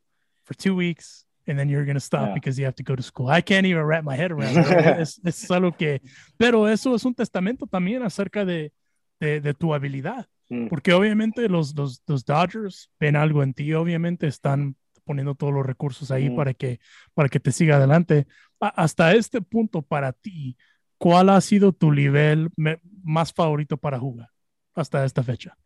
[0.44, 2.34] for two weeks and then you're going to stop Yeah.
[2.34, 3.28] because you have to go to school.
[3.28, 4.66] I can't even wrap my head around it.
[5.00, 6.00] es, es algo que,
[6.36, 8.72] pero eso es un testamento también acerca de,
[9.20, 10.26] de, de tu habilidad.
[10.48, 10.68] Mm.
[10.68, 15.64] Porque obviamente los, los, los Dodgers ven algo en ti, obviamente están poniendo todos los
[15.64, 16.36] recursos ahí Mm.
[16.36, 16.80] para, que,
[17.14, 18.26] para que te siga adelante.
[18.60, 20.56] A- hasta este punto, para ti,
[20.98, 24.28] ¿cuál ha sido tu nivel me- más favorito para jugar
[24.74, 25.56] hasta esta fecha?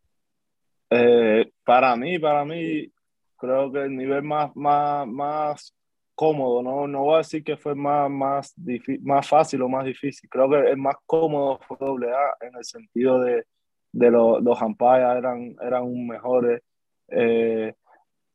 [0.91, 2.91] Eh, para mí, para mí,
[3.41, 5.75] creo que el nivel más, más, más
[6.15, 8.55] cómodo, no, no voy a decir que fue más, más,
[9.03, 12.65] más fácil o más difícil, creo que el más cómodo fue doble A en el
[12.65, 13.45] sentido de,
[13.93, 16.63] de los, los umpires eran, eran mejores,
[17.09, 17.75] eh,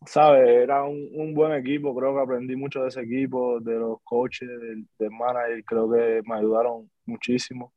[0.05, 0.47] ¿sabes?
[0.47, 4.47] Era un, un buen equipo, creo que aprendí mucho de ese equipo, de los coaches,
[4.49, 7.73] del, del manager, creo que me ayudaron muchísimo.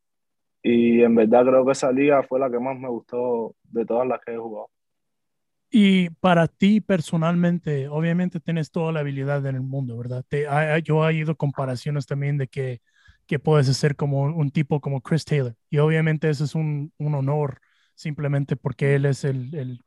[0.62, 4.06] Y en verdad creo que esa liga fue la que más me gustó de todas
[4.08, 4.68] las que he jugado.
[5.70, 10.24] Y para ti personalmente, obviamente tienes toda la habilidad en el mundo, ¿verdad?
[10.28, 12.81] Te, ha- yo he oído comparaciones también de que,
[13.26, 15.54] que puedes ser como un, tipo como Chris Taylor.
[15.70, 17.61] Y obviamente eso es un, un honor
[17.94, 19.81] simplemente porque él es el, el,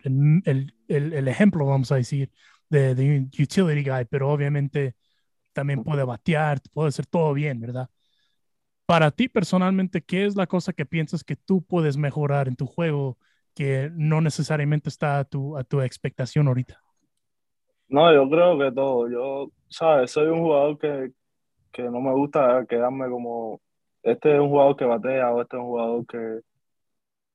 [0.46, 2.32] el, el- ejemplo, vamos a decir,
[2.70, 4.96] de, de utility guy, pero obviamente
[5.54, 7.90] también puede batear, puede hacer todo bien, ¿verdad?
[8.86, 12.66] Para ti personalmente, ¿qué es la cosa que piensas que tú puedes mejorar en tu
[12.68, 13.18] juego
[13.54, 16.82] que no necesariamente está a tu, a tu expectación ahorita?
[17.90, 19.10] No, yo creo que todo.
[19.10, 20.12] Yo, ¿sabes?
[20.12, 21.12] Soy un jugador que,
[21.72, 23.62] que no me gusta quedarme como,
[24.04, 26.40] este es un jugador que batea o este es un jugador que,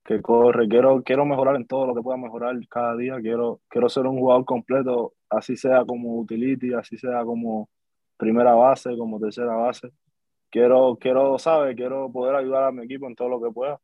[0.04, 0.68] que corre.
[0.68, 3.20] Quiero, quiero mejorar en todo lo que pueda mejorar cada día.
[3.20, 7.68] Quiero, quiero ser un jugador completo, así sea como utility, así sea como
[8.16, 9.90] primera base, como tercera base.
[10.50, 11.76] Quiero, quiero, ¿sabes?
[11.76, 13.78] Quiero poder ayudar a mi equipo en todo lo que pueda.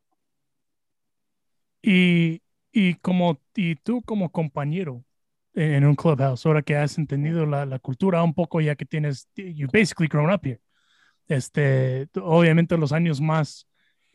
[1.83, 5.05] Y, y como y tú como compañero
[5.55, 9.29] en un clubhouse, ahora que has entendido la, la cultura un poco ya que tienes,
[9.37, 10.61] you basically grown up here.
[11.29, 13.67] Este, obviamente los años más,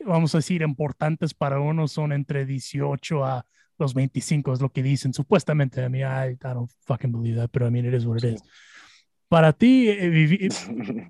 [0.04, 3.46] vamos a decir, importantes para uno son entre 18 a
[3.78, 5.84] los 25, es lo que dicen supuestamente.
[5.84, 8.24] I mean, I, I don't fucking believe that, pero I mean, it is what it
[8.24, 8.42] is.
[9.28, 10.48] Para ti, eh,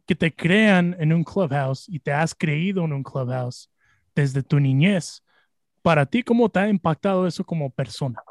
[0.07, 3.71] que te crean en un clubhouse y te has creído en un clubhouse
[4.14, 5.23] desde tu niñez,
[5.83, 8.23] para ti, ¿cómo te ha impactado eso como persona?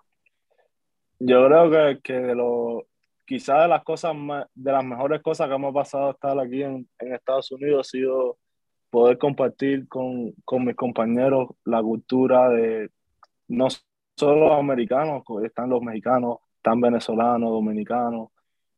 [1.20, 2.86] Yo creo que, que de lo,
[3.26, 4.16] quizás de las cosas
[4.56, 8.38] de las mejores cosas que hemos pasado estar aquí en, Estados Unidos ha sido
[8.90, 12.90] poder compartir con, con, mis compañeros la cultura de
[13.50, 13.68] no
[14.16, 18.30] solo los americanos, están los mexicanos, están venezolanos, dominicanos,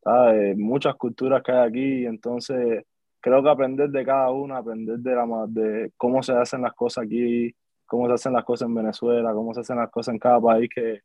[0.03, 0.57] ¿sabes?
[0.57, 2.85] muchas culturas que hay aquí, entonces
[3.21, 5.15] creo que aprender de cada una, aprender de,
[5.49, 7.53] de cómo se hacen las cosas aquí,
[7.89, 10.69] cómo se hacen las cosas en Venezuela, cómo se hacen las cosas en cada país,
[10.73, 11.01] que,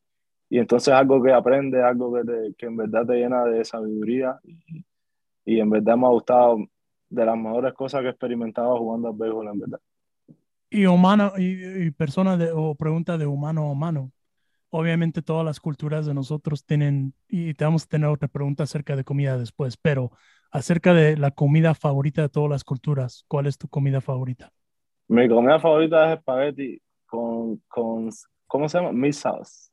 [0.51, 4.85] y entonces algo que aprendes, algo que, que en verdad te llena de sabiduría, y,
[5.47, 6.59] y, en verdad me ha gustado
[7.09, 9.81] de las mejores cosas que he experimentado jugando al béisbol, en verdad.
[10.71, 14.13] Y humano, y, y persona de, o pregunta de humano a humano.
[14.71, 18.97] Obviamente todas las culturas de nosotros tienen, y te vamos a tener otra pregunta acerca
[18.97, 20.11] de comida después, pero
[20.51, 24.53] acerca de la comida favorita de todas las culturas, ¿cuál es tu comida favorita?
[25.09, 28.11] Mi comida favorita es espagueti con, con
[28.47, 28.93] ¿cómo se llama?
[28.93, 29.71] Meat sauce.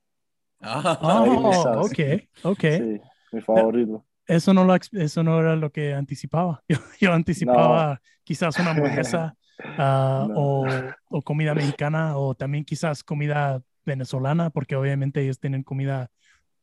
[0.60, 2.00] Ah, oh, ok,
[2.44, 2.60] ok.
[2.60, 4.06] Sí, mi favorito.
[4.28, 6.64] Eso no, lo, eso no era lo que anticipaba.
[6.70, 9.36] Yo, yo anticipaba quizás una hamburguesa
[9.78, 10.66] uh, o,
[11.10, 16.12] o, comida mexicana o también quizás comida venezolana, porque obviamente ellos tienen comida,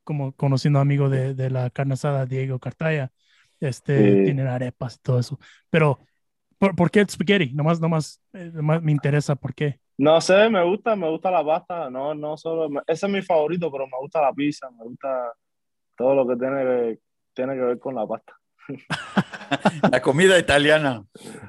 [0.05, 3.13] como conociendo amigo de, de la carne asada Diego Cartaya,
[3.61, 4.25] este, sí.
[4.25, 5.39] tienen arepas y todo eso.
[5.69, 6.01] Pero
[6.59, 7.53] ¿Por, ¿Por, qué el spaghetti?
[7.55, 9.79] Nomás, nomás, eh, nomás, me interesa por qué.
[9.97, 11.91] No sé, me gusta, me gusta la pasta.
[11.91, 15.33] No, no solo, ese es mi favorito, pero me gusta la pizza, me gusta
[15.97, 16.99] todo lo que tiene que,
[17.35, 18.33] tiene que ver con la pasta.
[19.91, 21.05] la comida italiana.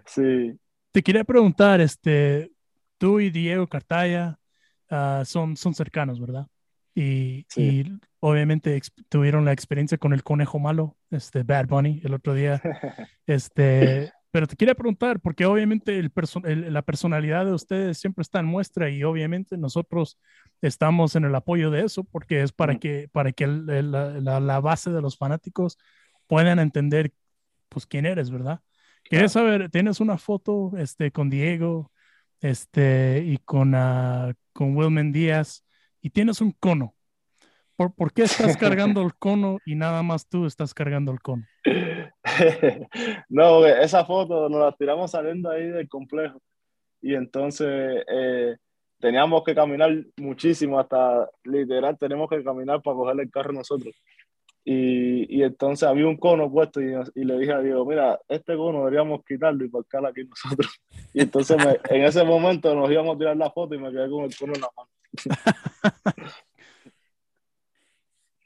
[0.05, 0.57] Sí.
[0.91, 2.51] Te quería preguntar, este,
[2.97, 4.39] tú y Diego Cartaya
[4.89, 6.47] uh, son, son cercanos, ¿verdad?
[6.95, 7.81] Y, sí.
[7.85, 12.61] y, obviamente tuvieron la experiencia con el conejo malo, este Bad Bunny, el otro día.
[13.27, 18.21] Este, pero te quería preguntar, porque obviamente el perso el, la personalidad de ustedes siempre
[18.21, 20.19] está en muestra y obviamente nosotros
[20.61, 24.39] estamos en el apoyo de eso, porque es para que, para que el, el, la,
[24.39, 25.77] la, base de los fanáticos
[26.27, 27.11] puedan entender
[27.69, 28.61] pues quién eres, ¿verdad?
[29.03, 31.91] Quería saber, tienes una foto este, con Diego
[32.41, 35.65] este, y con, uh, con Wilman Díaz
[36.01, 36.95] y tienes un cono.
[37.75, 41.45] ¿Por, ¿Por, qué estás cargando el cono y nada más tú estás cargando el cono?
[43.29, 46.41] no, esa foto nos la tiramos saliendo ahí del complejo
[47.01, 48.57] y entonces eh,
[48.99, 53.95] teníamos que caminar muchísimo, hasta literal tenemos que caminar para coger el carro nosotros.
[54.65, 58.55] Y, y entonces había un cono puesto y, y, le dije a Diego, mira, este
[58.55, 60.79] cono deberíamos quitarlo y parcarlo aquí nosotros.
[61.13, 64.07] Y entonces me, en ese momento nos íbamos a tirar la foto y me quedé
[64.11, 64.89] con el cono en la mano.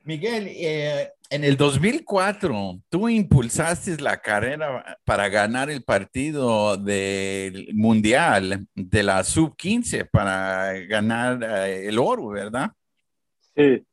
[0.03, 8.67] Miguel, eh, en el 2004 tú impulsaste la carrera para ganar el partido del Mundial
[8.75, 12.71] de la Sub-15 para ganar eh, el oro, ¿verdad?
[13.55, 13.83] Sí.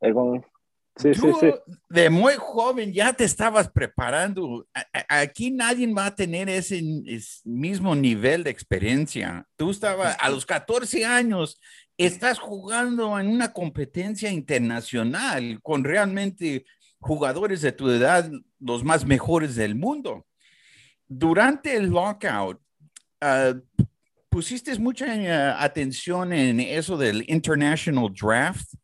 [0.00, 0.14] Eh.
[0.96, 1.74] Sí, tú, sí, sí.
[1.88, 4.66] De muy joven ya te estabas preparando.
[5.08, 9.46] Aquí nadie va a tener ese, ese mismo nivel de experiencia.
[9.56, 11.58] Tú estabas a los 14 años
[12.06, 16.64] estás jugando en una competencia internacional con realmente
[16.98, 20.26] jugadores de tu edad, los más mejores del mundo.
[21.06, 22.60] Durante el lockout,
[23.22, 23.60] uh,
[24.28, 28.74] pusiste mucha uh, atención en eso del International Draft,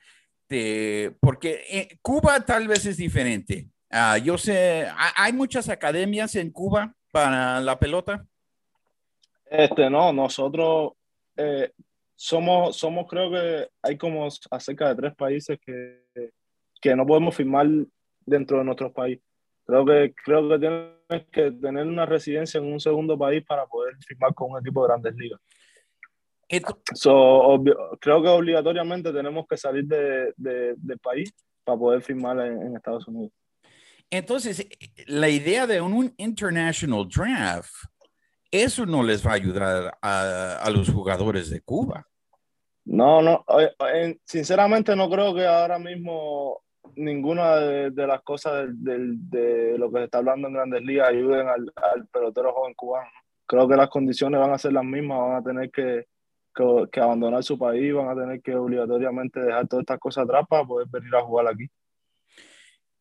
[1.20, 3.68] porque eh, Cuba tal vez es diferente.
[3.90, 8.26] Uh, yo sé, ¿hay muchas academias en Cuba para la pelota?
[9.48, 10.92] Este, no, nosotros
[11.36, 11.70] eh,
[12.16, 16.02] somos, somos, creo que hay como acerca de tres países que,
[16.80, 17.66] que no podemos firmar
[18.24, 19.20] dentro de nuestro país.
[19.64, 23.96] Creo que, creo que tienes que tener una residencia en un segundo país para poder
[23.98, 25.40] firmar con un equipo de grandes ligas.
[26.94, 32.38] So, obvio, creo que obligatoriamente tenemos que salir de, de, del país para poder firmar
[32.40, 33.32] en, en Estados Unidos.
[34.08, 34.66] Entonces,
[35.06, 37.72] la idea de un, international draft,
[38.50, 42.06] eso no les va a ayudar a, los jugadores de Cuba.
[42.84, 43.44] No, no,
[44.24, 46.62] sinceramente no creo que ahora mismo
[46.94, 51.72] ninguna de, las cosas de, lo que se está hablando en Grandes Ligas ayuden al,
[52.12, 53.10] pelotero joven cubano.
[53.46, 56.06] Creo que las condiciones van a ser las mismas, van a tener que,
[56.90, 60.64] que, abandonar su país, van a tener que obligatoriamente dejar todas estas cosas atrás para
[60.64, 61.68] poder venir a jugar aquí.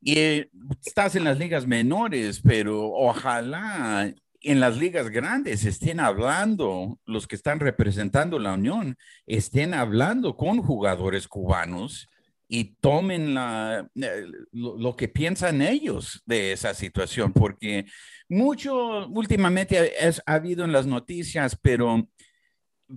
[0.01, 0.49] Y eh,
[0.85, 4.13] estás en las ligas menores, pero ojalá
[4.45, 10.61] en las ligas grandes estén hablando, los que están representando la Unión, estén hablando con
[10.61, 12.07] jugadores cubanos
[12.47, 17.85] y tomen la, eh, lo, que piensan ellos de esa situación, porque
[18.29, 19.93] mucho últimamente
[20.25, 22.07] ha habido en las noticias, pero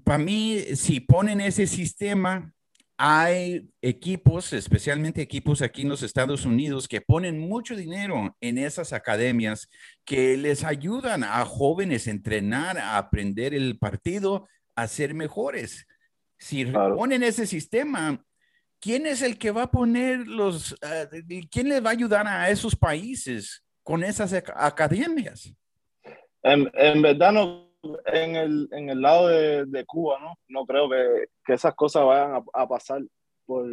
[0.05, 2.53] para mí, si ponen ese sistema,
[3.01, 8.93] hay equipos, especialmente equipos aquí en los Estados Unidos, que ponen mucho dinero en esas
[8.93, 9.71] academias
[10.05, 15.87] que les ayudan a jóvenes a entrenar, a aprender el partido, a ser mejores.
[16.39, 18.21] Si ponen ese sistema,
[18.81, 22.51] ¿quién es el que va a poner los, uh, quién le va a ayudar a
[22.51, 25.55] esos países con esas academias?
[26.43, 30.39] En, en verdad no en el, en el lado de, de, Cuba, ¿no?
[30.49, 33.03] No creo que, que esas cosas vayan a, a, pasar
[33.47, 33.67] por,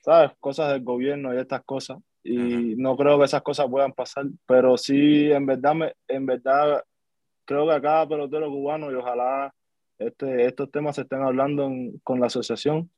[0.00, 0.32] ¿sabes?
[0.40, 1.98] Cosas del gobierno y estas cosas.
[2.22, 6.82] Y no creo que esas cosas puedan pasar, pero sí, en verdad, me, en verdad,
[7.44, 9.52] creo que a cada pelotero cubano y ojalá
[9.98, 11.70] este, estos temas se estén hablando
[12.02, 12.90] con la asociación,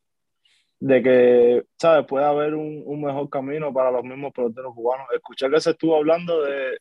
[0.78, 2.06] de que, ¿sabes?
[2.06, 5.06] Puede haber un, un, mejor camino para los mismos peloteros cubanos.
[5.14, 6.78] Escuché que se estuvo hablando de,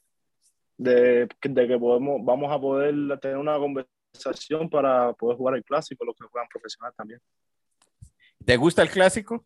[0.78, 6.06] de, de, que podemos, vamos a poder tener una conversación para poder jugar el clásico,
[6.06, 7.20] los que juegan profesional también.
[8.44, 9.46] ¿Te gusta el clásico?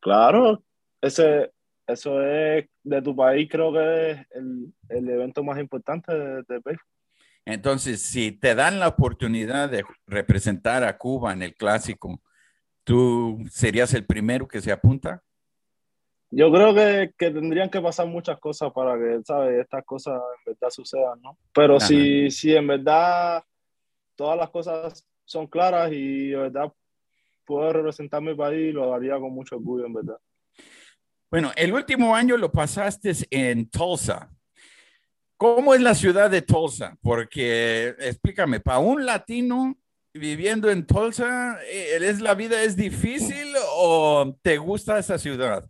[0.00, 0.62] Claro,
[1.00, 1.52] ese,
[1.86, 6.78] eso es de tu país, creo que es el, el evento más importante de, de
[7.44, 12.20] Entonces, si te dan la oportunidad de representar a Cuba en el clásico,
[12.84, 15.22] ¿tú serías el primero que se apunta?
[16.30, 19.60] Yo creo que, que, tendrían que pasar muchas cosas para que, ¿sabes?
[19.60, 21.38] Estas cosas en verdad sucedan, ¿no?
[21.54, 23.44] Pero si, si en verdad
[24.16, 26.72] todas las cosas son claras y en verdad
[27.44, 30.18] puedo representar mi país, lo haría con mucho orgullo, en verdad.
[31.30, 34.30] Bueno, el último año lo pasaste en Tulsa.
[35.36, 36.96] ¿Cómo es la ciudad de Tulsa?
[37.02, 39.76] Porque, explícame, para un latino
[40.14, 45.68] viviendo en Tulsa, ¿es la vida es difícil o te gusta esa ciudad?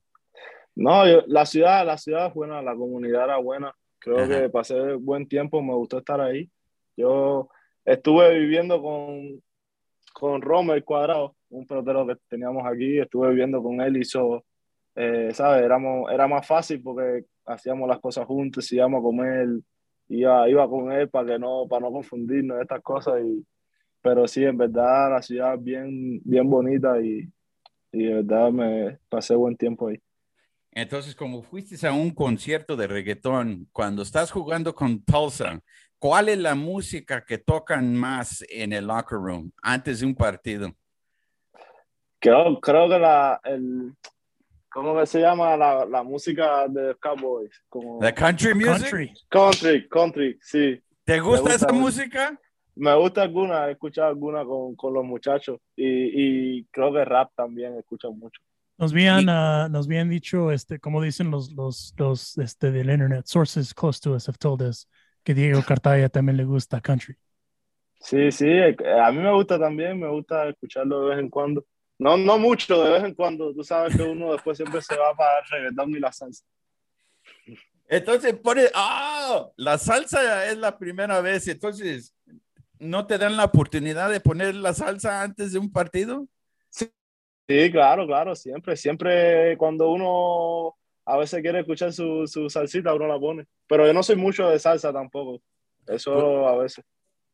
[0.77, 3.75] No, la ciudad, la ciudad es buena, la comunidad era buena.
[3.99, 6.51] Creo que pasé buen tiempo, me gustó estar ahí.
[6.97, 7.49] Yo
[7.83, 9.43] estuve viviendo con,
[10.12, 14.45] con Romer Cuadrado, un pelotero que teníamos aquí, estuve viviendo con él, hizo,
[14.95, 15.65] eh, ¿sabes?
[15.65, 19.49] Éramos, era más fácil porque hacíamos las cosas juntos, íbamos a comer,
[20.09, 23.23] iba, iba con él para que no, para no confundirnos estas cosas.
[23.25, 23.47] Y,
[24.03, 27.27] pero sí, en verdad la ciudad es bien, bien bonita y,
[27.93, 29.99] y de verdad me pasé buen tiempo ahí.
[30.77, 35.59] Entonces, como fuiste a un concierto de reggaetón, cuando estás jugando con Tulsa,
[35.99, 40.71] ¿cuál es la música que tocan más en el locker room antes de un partido?
[42.19, 43.95] Creo, creo que la, el,
[44.69, 47.59] ¿cómo se llama la, la música de Cowboys?
[47.71, 49.15] Como, ¿The country music?
[49.31, 50.79] Country, country, sí.
[51.05, 52.39] ¿Te gusta, esa música?
[52.75, 57.31] Me gusta alguna, he escuchado alguna con, con los muchachos y, y creo que rap
[57.35, 58.43] también he escuchado mucho.
[58.79, 63.25] Nos habían, uh, nos habían dicho, este, como dicen los, los, los este, del internet,
[63.27, 64.89] sources close to us have told us
[65.25, 67.17] que Diego Cartaya también le gusta country.
[68.01, 71.65] Sí, sí, a mí me gusta también, me gusta escucharlo de vez en cuando.
[71.99, 73.55] No, no mucho, de vez en cuando.
[73.55, 76.45] Tú sabes que uno después siempre se va para el reggaetón y la salsa.
[77.89, 81.49] Entonces pone, ah, la salsa es la primera vez.
[81.49, 82.15] Entonces,
[82.79, 86.29] ¿no te dan la oportunidad de poner la salsa antes de un partido?
[87.49, 93.07] Sí, claro, claro, siempre, siempre cuando uno a veces quiere escuchar su, su salsita, uno
[93.07, 93.47] la pone.
[93.69, 95.40] Pero yo no soy mucho de salsa tampoco,
[95.87, 96.85] eso pues, a veces.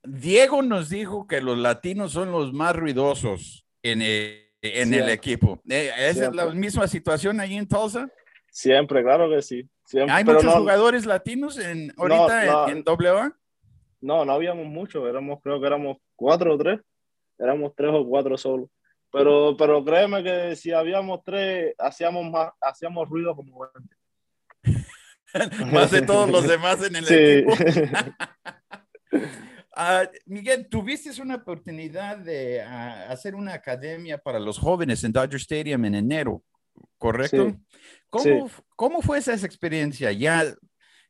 [0.04, 5.60] Diego nos dijo que los latinos son los más ruidosos en el, en el equipo.
[5.68, 8.10] Eh, ¿Es la misma situación ahí en Tulsa?
[8.50, 9.66] Siempre, claro que sí.
[10.08, 13.32] ¿Hay muchos jugadores latinos en, ahorita en, en AA?
[14.00, 16.80] No, no habíamos muchos, éramos, creo que éramos cuatro o tres,
[17.38, 18.68] éramos tres o cuatro solo.
[19.12, 23.96] Pero, pero créeme que si habíamos tres, hacíamos más, hacíamos ruido como 20.
[25.72, 27.52] más de todos los demás en el equipo.
[29.12, 35.36] Uh, Miguel, tuviste una oportunidad de uh, hacer una academia para los jóvenes en Dodger
[35.36, 36.42] Stadium en enero.
[36.98, 37.50] ¿correcto?
[37.50, 37.56] Sí.
[38.08, 40.12] ¿Cómo, ¿Cómo fue esa experiencia?
[40.12, 40.44] Ya,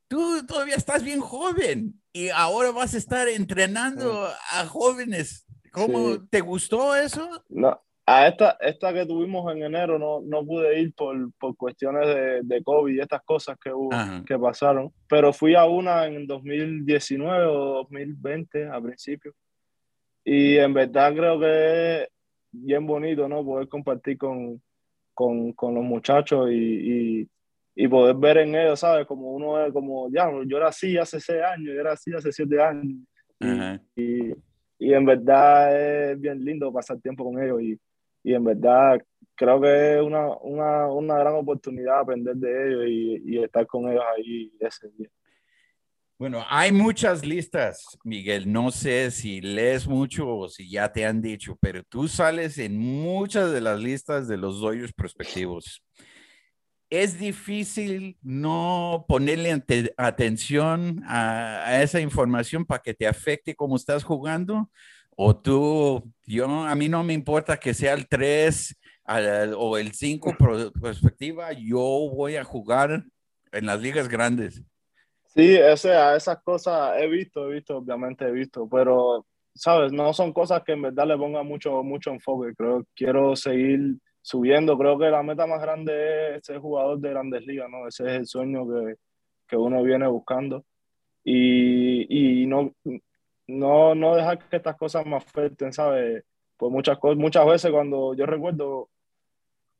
[0.08, 5.46] tú todavía estás bien joven y ahora vas a estar entrenando a jóvenes.
[5.70, 6.20] ¿Cómo Sí.
[6.30, 7.44] te gustó eso?
[7.48, 12.06] No, a esta, esta que tuvimos en enero no, no pude ir por, por cuestiones
[12.08, 14.24] de, de COVID y estas cosas que hubo, Ajá.
[14.26, 19.32] que pasaron, pero fui a una en 2019 o 2020 a principio.
[20.24, 22.08] Y en verdad creo que es
[22.50, 23.44] bien bonito, ¿no?
[23.44, 24.60] Poder compartir con,
[25.14, 26.54] con, con los muchachos y,
[27.22, 27.28] y,
[27.76, 29.06] y poder ver en ellos, ¿sabes?
[29.06, 32.32] Como uno es como, ya, yo era así hace seis años, yo era así hace
[32.32, 32.96] siete años.
[33.38, 33.80] Ajá.
[33.96, 34.32] y,
[34.78, 37.78] y en verdad es bien lindo pasar tiempo con ellos y,
[38.22, 39.00] y en verdad
[39.34, 43.90] creo que es una, una, una gran oportunidad aprender de ellos y, y estar con
[43.90, 45.08] ellos ahí ese día.
[46.18, 48.52] Bueno, hay muchas listas, Miguel.
[48.52, 52.78] No sé si lees mucho o si ya te han dicho, pero tú sales en
[52.78, 55.82] muchas de las listas de los doyos prospectivos.
[56.88, 63.74] Es difícil no ponerle ante- atención a, a esa información para que te afecte cómo
[63.74, 64.70] estás jugando.
[65.16, 69.92] O tú, yo, a mí no me importa que sea el 3 al- o el
[69.92, 70.34] 5
[70.80, 73.04] perspectiva, yo voy a jugar
[73.52, 74.62] en las ligas grandes.
[75.34, 79.90] Sí, o sea, esas cosas he visto, he visto, obviamente he visto, pero, ¿sabes?
[79.92, 82.54] No son cosas que en verdad le ponga mucho, mucho enfoque.
[82.54, 84.76] Creo quiero seguir subiendo.
[84.76, 87.88] Creo que la meta más grande es ser jugador de grandes ligas, ¿no?
[87.88, 88.94] Ese es el sueño que,
[89.48, 90.64] que uno viene buscando.
[91.24, 92.74] Y, y no,
[93.46, 96.24] no, no dejar que estas cosas me afecten, ¿sabes?
[96.56, 98.88] Pues muchas cosas, muchas veces cuando yo recuerdo,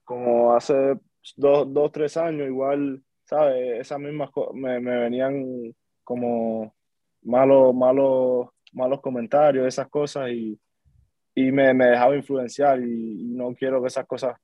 [0.05, 0.99] como hace
[1.37, 3.81] dos, dos tres años, igual, ¿sabes?
[3.81, 6.75] Esas mismas cosas me, me venían como
[7.23, 10.59] malos, malos, malos comentarios, esas cosas, y,
[11.35, 14.37] y me, me dejaba influenciar y, no quiero que esas cosas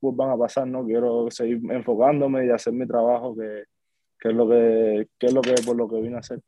[0.00, 3.64] vuelvan a pasar, no quiero seguir enfocándome y hacer mi trabajo, que,
[4.18, 6.40] que es lo que, que es lo que por lo que vine a hacer.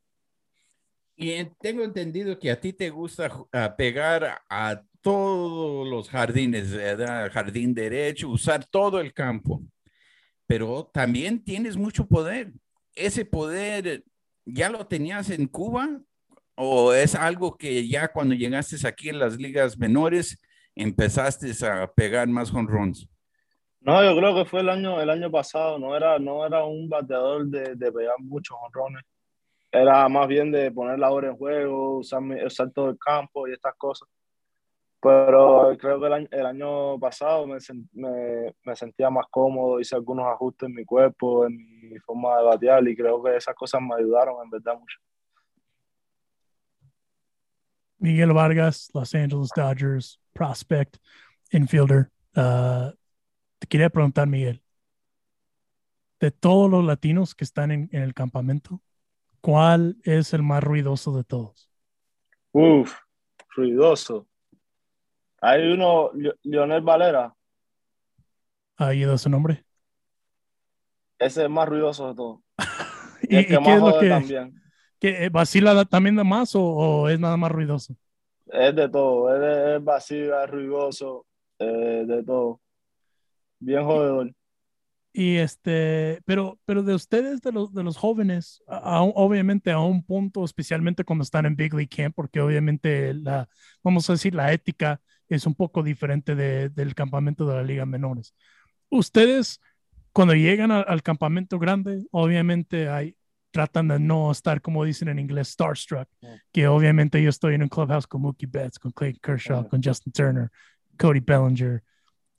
[1.17, 6.09] Y en- tengo entendido que a ti te gusta ju- a pegar a todos los
[6.09, 7.31] jardines, ¿verdad?
[7.33, 9.63] Jardín derecho, usar todo el campo.
[10.47, 12.53] Pero también tienes mucho poder.
[12.95, 14.05] ¿Ese poder
[14.45, 16.01] ya lo tenías en Cuba?
[16.55, 20.39] ¿O es algo que ya cuando llegaste aquí en las ligas menores
[20.75, 23.09] empezaste a pegar más jonrones?
[23.81, 26.89] No, yo creo que fue el año, el año pasado, no era, no era un
[26.89, 29.03] bateador de, de pegar muchos honrones,
[29.73, 34.09] era más bien de poner la hora en juego, usar, el campo y estas cosas.
[35.01, 37.57] Pero creo que el año, el año pasado me,
[37.93, 41.57] me, me sentía más cómodo, hice algunos ajustes en mi cuerpo, en
[41.91, 44.99] mi forma de batear y creo que esas cosas me ayudaron en verdad mucho.
[47.99, 50.99] Miguel Vargas, Los Angeles Dodgers, prospect,
[51.51, 52.11] infielder.
[52.37, 52.93] Uh,
[53.59, 54.63] te quería preguntar, Miguel,
[56.21, 58.81] de todos los latinos que están en, en el campamento,
[59.43, 61.71] ¿cuál es el más ruidoso de todos?
[62.55, 62.97] Uf,
[63.57, 64.27] ruidoso.
[65.43, 66.11] Hay uno,
[66.43, 67.37] Lionel Valera,
[68.77, 69.65] ¿Ha ido su nombre?
[71.19, 72.41] ese es el más ruidoso de todos.
[73.29, 74.61] ¿Y, Y el y que qué más es lo que, también.
[75.01, 77.97] que eh, vacila da- también de más o, o es nada más ruidoso?
[78.47, 81.27] Es de todo, es, es vacío, es ruidoso,
[81.59, 82.61] eh, de todo.
[83.61, 84.33] Bien jodedor.
[85.15, 89.79] Y este, pero, pero de ustedes, de los, de los jóvenes, a- a obviamente a
[89.79, 93.47] un punto, especialmente cuando están en Big League Camp, porque obviamente la,
[93.83, 97.85] vamos a decir, la ética es un poco diferente de- del campamento de la Liga
[97.85, 98.35] Menores.
[98.89, 99.61] Ustedes,
[100.13, 103.15] cuando llegan a- al campamento grande, obviamente hay,
[103.51, 106.09] tratan de no estar, como dicen en inglés, starstruck,
[106.53, 109.69] que obviamente yo estoy en un clubhouse con Mookie Betts, con Clayton Kershaw, Mm.
[109.69, 110.51] con Justin Turner,
[110.99, 111.83] Cody Bellinger,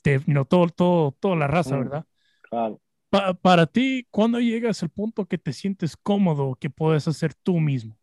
[0.04, 1.80] Dave, you know, todo, todo, toda la raza, Mm.
[1.80, 2.06] ¿verdad?
[2.54, 2.80] Claro.
[3.10, 7.60] Pa- para ti, ¿cuándo llegas al punto que te sientes cómodo, que puedes hacer tú
[7.60, 7.98] mismo?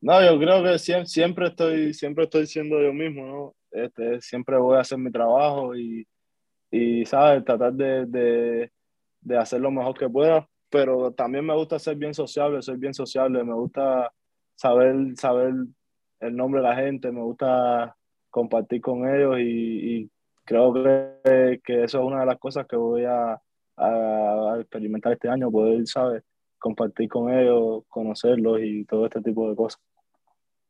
[0.00, 3.56] No, yo creo que siempre, siempre estoy, siempre estoy siendo yo mismo, ¿no?
[3.70, 6.06] Este, siempre voy a hacer mi trabajo y,
[6.70, 7.44] y ¿sabes?
[7.44, 8.72] Tratar de, de,
[9.20, 12.94] de hacer lo mejor que pueda, pero también me gusta ser bien sociable, soy bien
[12.94, 14.12] sociable, me gusta
[14.56, 15.54] saber, saber
[16.20, 17.96] el nombre de la gente, me gusta
[18.30, 20.10] compartir con ellos y, y
[20.46, 23.40] creo que, que eso es una de las cosas que voy a,
[23.78, 26.24] a- experimentar este año, poder, ¿sabes?
[26.58, 29.80] Compartir con ellos, conocerlos y todo este tipo de cosas.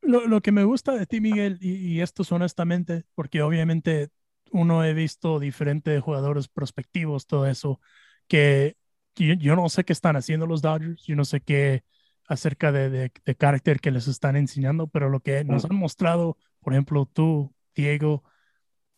[0.02, 4.10] Lo, lo que me gusta de ti, Miguel, y, y esto es honestamente, porque obviamente
[4.52, 7.80] uno he visto diferentes jugadores prospectivos, todo eso,
[8.28, 8.76] que,
[9.14, 11.82] que yo, yo no sé qué están haciendo los Dodgers, yo no sé qué
[12.28, 16.38] acerca de, de, de carácter que les están enseñando, pero lo que nos han mostrado,
[16.60, 18.22] por ejemplo, tú, Diego,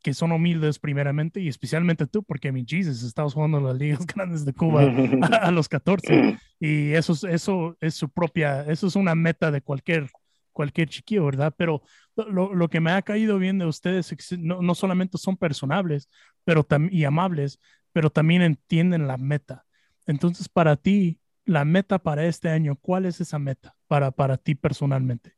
[0.03, 4.07] que son humildes primeramente y especialmente tú, porque mi Jesus, estabas jugando en las ligas
[4.07, 4.89] grandes de Cuba
[5.21, 6.27] a, a los 14
[6.61, 10.09] y eso, es- eso es su propia, eso es una meta de cualquier,
[10.53, 11.55] cualquier chiquillo, ¿verdad?
[11.57, 11.83] Pero
[12.17, 15.37] lo, lo que me ha caído bien de ustedes es que no, no solamente son
[15.37, 16.09] personables
[16.45, 17.59] pero y amables,
[17.93, 19.65] pero también entienden la meta.
[20.07, 24.55] Entonces, para ti, la meta para este año, ¿cuál es esa meta para, para ti
[24.55, 25.35] personalmente?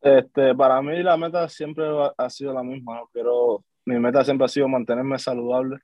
[0.00, 1.84] Este, para mí la meta siempre
[2.16, 3.02] ha, sido la misma.
[3.12, 5.78] Quiero, mi meta siempre ha sido mantenerme saludable.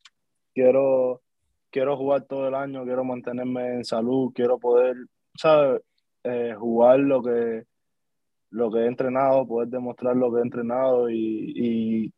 [0.55, 1.23] Quiero,
[1.71, 4.97] quiero jugar todo el año, quiero mantenerme en salud, quiero poder,
[5.37, 5.83] ¿sabes?
[6.25, 7.65] Eh, jugar lo que,
[8.51, 12.15] lo que he entrenado, poder demostrar lo que he entrenado y, y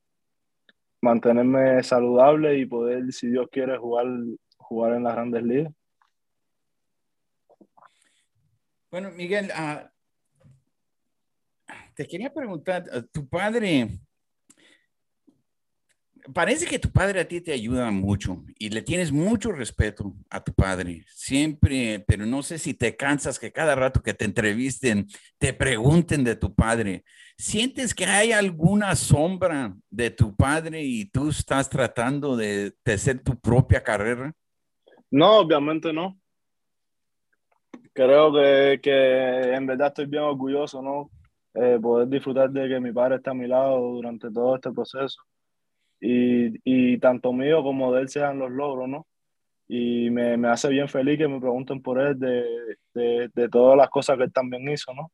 [1.00, 4.06] mantenerme saludable y poder, si Dios quiere, jugar,
[4.56, 5.72] jugar en las grandes ligas.
[8.90, 9.90] Bueno, Miguel, ah,
[11.98, 13.88] te quería preguntar, ah, tu padre,
[16.32, 20.38] parece que tu padre a ti te ayuda mucho y le tienes mucho respeto a
[20.44, 25.08] tu padre, siempre, pero no sé si te cansas que cada rato que te entrevisten
[25.38, 27.02] te pregunten de tu padre.
[27.36, 33.24] ¿Sientes que hay alguna sombra de tu padre y tú estás tratando de, de hacer
[33.24, 34.32] tu propia carrera?
[35.10, 36.16] No, obviamente no.
[37.92, 41.10] Creo que, que en verdad estoy bien orgulloso, ¿no?
[41.60, 45.20] Eh, poder disfrutar de que mi padre está a mi lado durante todo este proceso.
[46.00, 49.06] Y, y tanto mío como de él sean los logros, ¿no?
[49.66, 52.44] Y me, me hace bien feliz que me pregunten por él de,
[52.94, 55.10] de, de todas las cosas que él también hizo, ¿no?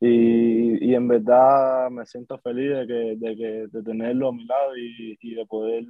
[0.00, 4.44] Y, y en verdad me siento feliz de, que, de, que, de tenerlo a mi
[4.44, 5.84] lado y, y, de poder,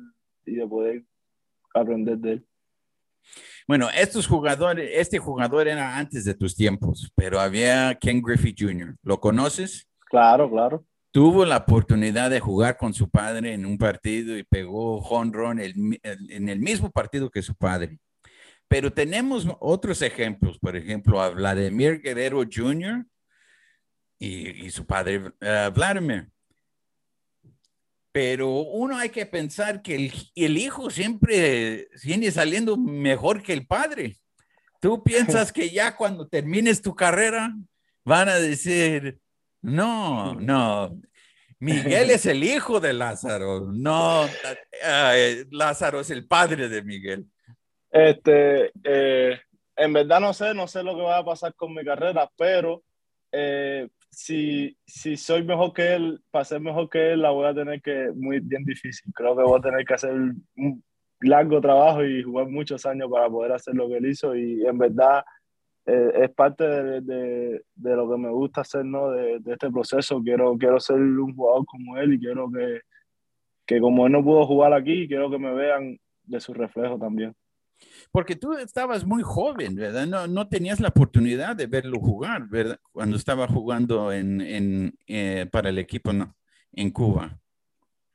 [0.45, 1.03] y de poder
[1.73, 2.47] aprender de él.
[3.67, 8.97] Bueno, estos jugadores, este jugador era antes de tus tiempos, pero había Ken Griffey Jr.
[9.03, 9.89] ¿Lo conoces?
[10.15, 10.87] Claro, claro.
[11.11, 15.01] Tuvo la oportunidad de jugar con su padre en un partido y pegó
[15.59, 15.99] el-
[16.31, 17.99] en el mismo partido que su padre.
[18.69, 23.05] Pero tenemos otros ejemplos, por ejemplo, a Vladimir Guerrero Jr.
[24.21, 26.31] y, y su padre eh, Vladimir.
[28.13, 33.67] Pero uno hay que pensar que el, el hijo siempre viene saliendo mejor que el
[33.67, 34.17] padre.
[34.81, 37.53] Tú piensas que ya cuando termines tu carrera
[38.05, 39.19] van a decir,
[39.65, 41.01] no, no,
[41.59, 44.27] Miguel es el hijo de Lázaro, no,
[44.85, 47.27] eh, Lázaro es el padre de Miguel.
[47.91, 49.41] Este, eh,
[49.77, 52.83] en verdad no sé, no sé lo que va a pasar con mi carrera, pero
[53.33, 57.55] eh, si, si soy mejor que él, para ser mejor que él, la voy a
[57.55, 59.13] tener que, muy bien difícil.
[59.15, 60.85] Creo que voy a tener que hacer un
[61.21, 64.77] largo trabajo y jugar muchos años para poder hacer lo que él hizo y en
[64.77, 65.25] verdad
[65.87, 69.11] eh, es parte de, de, de, lo que me gusta hacer, ¿no?
[69.11, 70.23] De, de, este proceso.
[70.23, 72.81] Quiero, quiero ser un jugador como él y quiero que,
[73.67, 77.35] que como él no pudo jugar aquí, quiero que me vean de su reflejo también.
[78.11, 80.07] Porque tú estabas muy joven, ¿verdad?
[80.07, 82.79] No, no tenías la oportunidad de verlo jugar, ¿verdad?
[82.93, 86.35] Cuando estaba jugando en, en, eh, para el equipo no,
[86.73, 87.39] en Cuba.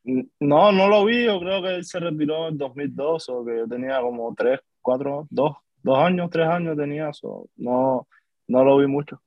[0.03, 1.25] No, no lo vi.
[1.25, 5.27] Yo creo que él se retiró en 2002 o que yo tenía como tres, cuatro,
[5.29, 7.11] dos, dos años, tres años tenía.
[7.13, 8.07] So, no,
[8.47, 9.21] no lo vi mucho.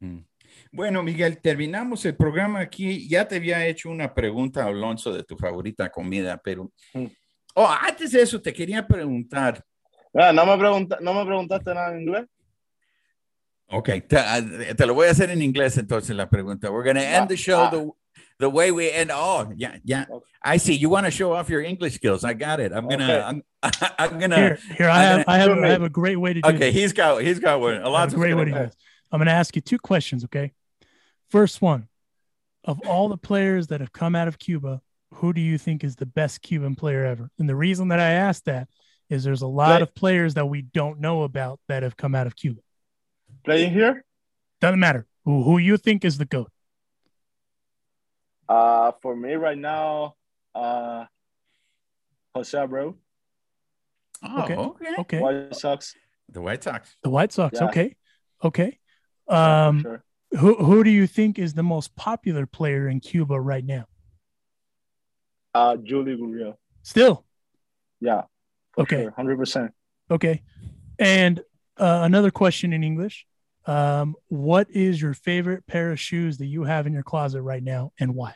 [0.00, 0.18] Mm.
[0.70, 3.08] Bueno, Miguel, terminamos el programa aquí.
[3.08, 6.70] Ya te había hecho una pregunta, Alonso, de tu favorita comida, pero...
[6.94, 7.06] Mm.
[7.54, 9.62] Oh, antes de eso, te quería preguntar.
[10.14, 12.26] Ah, no, me pregunta, ¿No me preguntaste nada en inglés?
[13.68, 16.70] Ok, te, te, lo voy a hacer en inglés entonces la pregunta.
[16.70, 17.90] We're going to end the show the,
[18.42, 19.10] the way we end.
[19.12, 20.04] Oh, yeah, yeah.
[20.42, 20.74] I see.
[20.74, 22.24] You want to show off your English skills.
[22.24, 22.72] I got it.
[22.72, 23.04] I'm gonna.
[23.04, 23.22] Okay.
[23.22, 23.42] I'm,
[23.98, 24.36] I'm gonna.
[24.36, 24.88] Here, here.
[24.88, 25.24] I have.
[25.28, 25.50] I have.
[25.58, 26.48] I have a great way to do.
[26.48, 26.74] Okay, this.
[26.74, 27.22] he's got.
[27.22, 27.76] He's got one.
[27.76, 28.74] A lot of great way to do this.
[29.12, 30.24] I'm gonna ask you two questions.
[30.24, 30.52] Okay.
[31.30, 31.88] First one,
[32.64, 34.82] of all the players that have come out of Cuba,
[35.14, 37.30] who do you think is the best Cuban player ever?
[37.38, 38.68] And the reason that I asked that
[39.08, 39.82] is there's a lot Play.
[39.82, 42.60] of players that we don't know about that have come out of Cuba.
[43.44, 44.04] Playing here?
[44.60, 45.06] Doesn't matter.
[45.24, 46.51] Who, who you think is the GOAT?
[48.52, 50.14] Uh, for me right now,
[50.54, 51.06] uh,
[52.34, 52.94] Jose Abreu.
[54.22, 54.56] Oh, okay.
[54.56, 54.94] Okay.
[54.98, 55.20] okay.
[55.20, 55.94] White Sox.
[56.28, 56.94] The White Sox.
[57.02, 57.58] The White Sox.
[57.58, 57.68] Yeah.
[57.68, 57.96] Okay.
[58.44, 58.78] Okay.
[59.26, 60.04] Um, sure.
[60.38, 63.86] who who do you think is the most popular player in Cuba right now?
[65.54, 66.56] Uh, Julie Gurriel.
[66.82, 67.24] Still.
[68.02, 68.24] Yeah.
[68.76, 69.08] Okay.
[69.16, 69.72] Hundred percent.
[70.10, 70.42] Okay.
[70.98, 71.40] And
[71.78, 73.26] uh, another question in English.
[73.64, 77.62] Um, what is your favorite pair of shoes that you have in your closet right
[77.62, 78.34] now and why?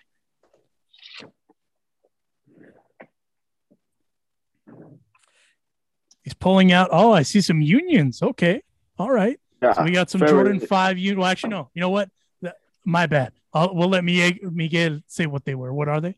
[6.27, 6.89] He's pulling out.
[6.91, 8.20] Oh, I see some unions.
[8.20, 8.61] Okay.
[8.99, 9.39] All right.
[9.62, 11.20] Yeah, so we got some Jordan 5 union.
[11.20, 11.70] Well, actually, no.
[11.72, 12.11] You know what?
[12.43, 13.33] That- My bad.
[13.55, 15.72] I'll, we'll let Miguel, Miguel say what they were.
[15.72, 16.16] What are they?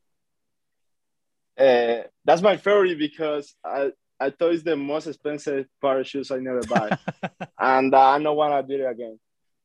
[1.59, 6.31] Uh, that's my favorite because I I thought it's the most expensive pair of shoes
[6.31, 6.97] I never buy,
[7.59, 9.21] and uh, I don't want to do it again.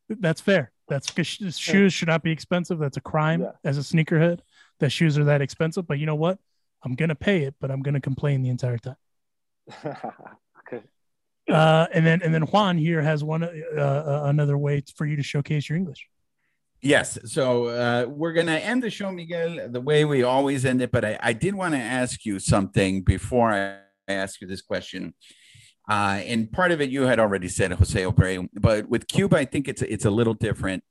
[0.10, 0.72] That's fair.
[0.89, 2.80] That's because shoes should not be expensive.
[2.80, 3.52] That's a crime Yeah.
[3.64, 4.41] as a sneakerhead.
[4.80, 5.88] That shoes are that expensive.
[5.88, 6.38] But you know what?
[6.84, 8.98] I'm gonna pay it, but I'm gonna complain the entire time.
[9.86, 10.84] okay.
[11.49, 13.47] Uh, and then and then Juan here has one uh,
[13.78, 16.07] uh, another way for you to showcase your English.
[16.82, 17.18] Yes.
[17.26, 20.91] So uh, we're going to end the show, Miguel, the way we always end it.
[20.91, 23.78] But I, I did want to ask you something before I
[24.09, 25.14] ask you this question.
[25.89, 29.45] Uh, and part of it you had already said, Jose Obre, but with Cuba, I
[29.45, 30.84] think it's it's a little different.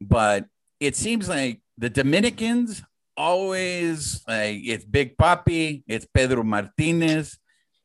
[0.00, 0.46] But
[0.80, 2.82] it seems like the Dominicans
[3.16, 7.38] always like it's Big Papi, it's Pedro Martinez.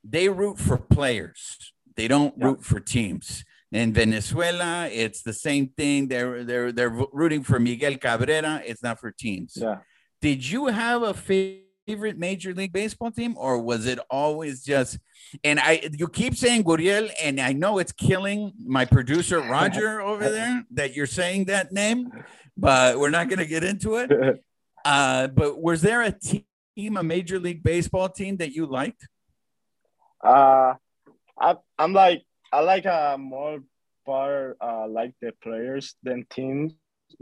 [0.03, 1.73] They root for players.
[1.95, 2.45] They don't Yeah.
[2.45, 3.43] root for teams.
[3.71, 6.07] In Venezuela, it's the same thing.
[6.09, 8.61] They're they're they're rooting for Miguel Cabrera.
[8.65, 9.53] It's not for teams.
[9.55, 9.77] Yeah.
[10.21, 14.99] Did you have a favorite Major League Baseball team, or was it always just?
[15.43, 20.29] And I, you keep saying Guriel, and I know it's killing my producer Roger over
[20.29, 22.11] there that you're saying that name,
[22.57, 24.11] but we're not going to get into it.
[24.83, 29.07] Uh, but was there a team, a Major League Baseball team that you liked?
[30.23, 30.73] Uh,
[31.39, 33.59] I, I'm like I like uh, more
[34.05, 36.73] part uh, like the players than teams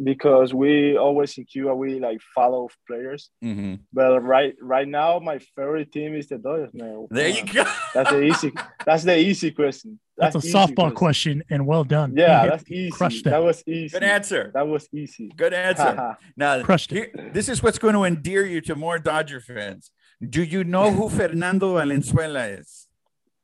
[0.01, 3.29] because we always in Cuba we like follow players.
[3.43, 3.75] Mm-hmm.
[3.91, 6.73] But right right now my favorite team is the Dodgers.
[6.73, 7.07] Man.
[7.09, 7.63] There you go.
[7.93, 8.51] That's the easy.
[8.85, 9.99] That's the easy question.
[10.17, 12.13] That's, a softball question, and well done.
[12.13, 12.91] Yeah, You hit- that's easy.
[12.91, 13.29] crushed that.
[13.29, 13.43] that.
[13.43, 13.87] was easy.
[13.93, 14.51] Good answer.
[14.53, 15.31] That was easy.
[15.33, 16.17] Good answer.
[16.35, 17.15] Now, Crushed it.
[17.15, 19.91] here- this is what's going to endear you to more Dodger fans.
[20.21, 22.88] Do you know who Fernando Valenzuela is?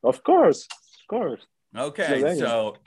[0.06, 0.68] Of course,
[1.02, 1.42] of course.
[1.76, 2.40] Okay, Slovenia.
[2.40, 2.78] so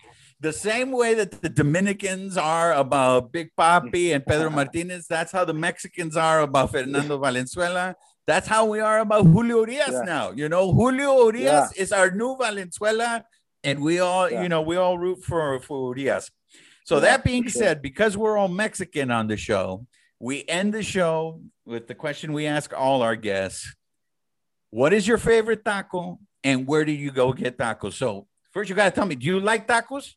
[0.40, 5.44] the same way that the Dominicans are about Big Papi and Pedro Martinez, that's how
[5.44, 7.94] the Mexicans are about Fernando Valenzuela.
[8.26, 10.02] That's how we are about Julio Urias Yeah.
[10.14, 10.30] now.
[10.32, 11.82] You know, Julio Urias Yeah.
[11.82, 13.24] is our new Valenzuela,
[13.64, 14.42] and we all, Yeah.
[14.42, 16.30] you know, we all root for for Urias.
[16.84, 19.86] So that being said, because we're all Mexican on the show,
[20.28, 23.74] we end the show with the question we ask all our guests:
[24.70, 27.94] What is your favorite taco, and where do you go get tacos?
[27.94, 30.14] So first, you got to tell me, do you like tacos?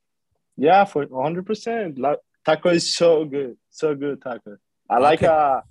[0.55, 1.45] Yeah, for 100.
[1.45, 1.99] percent
[2.45, 4.57] taco is so good, so good taco.
[4.89, 5.27] I like Okay.
[5.27, 5.61] uh,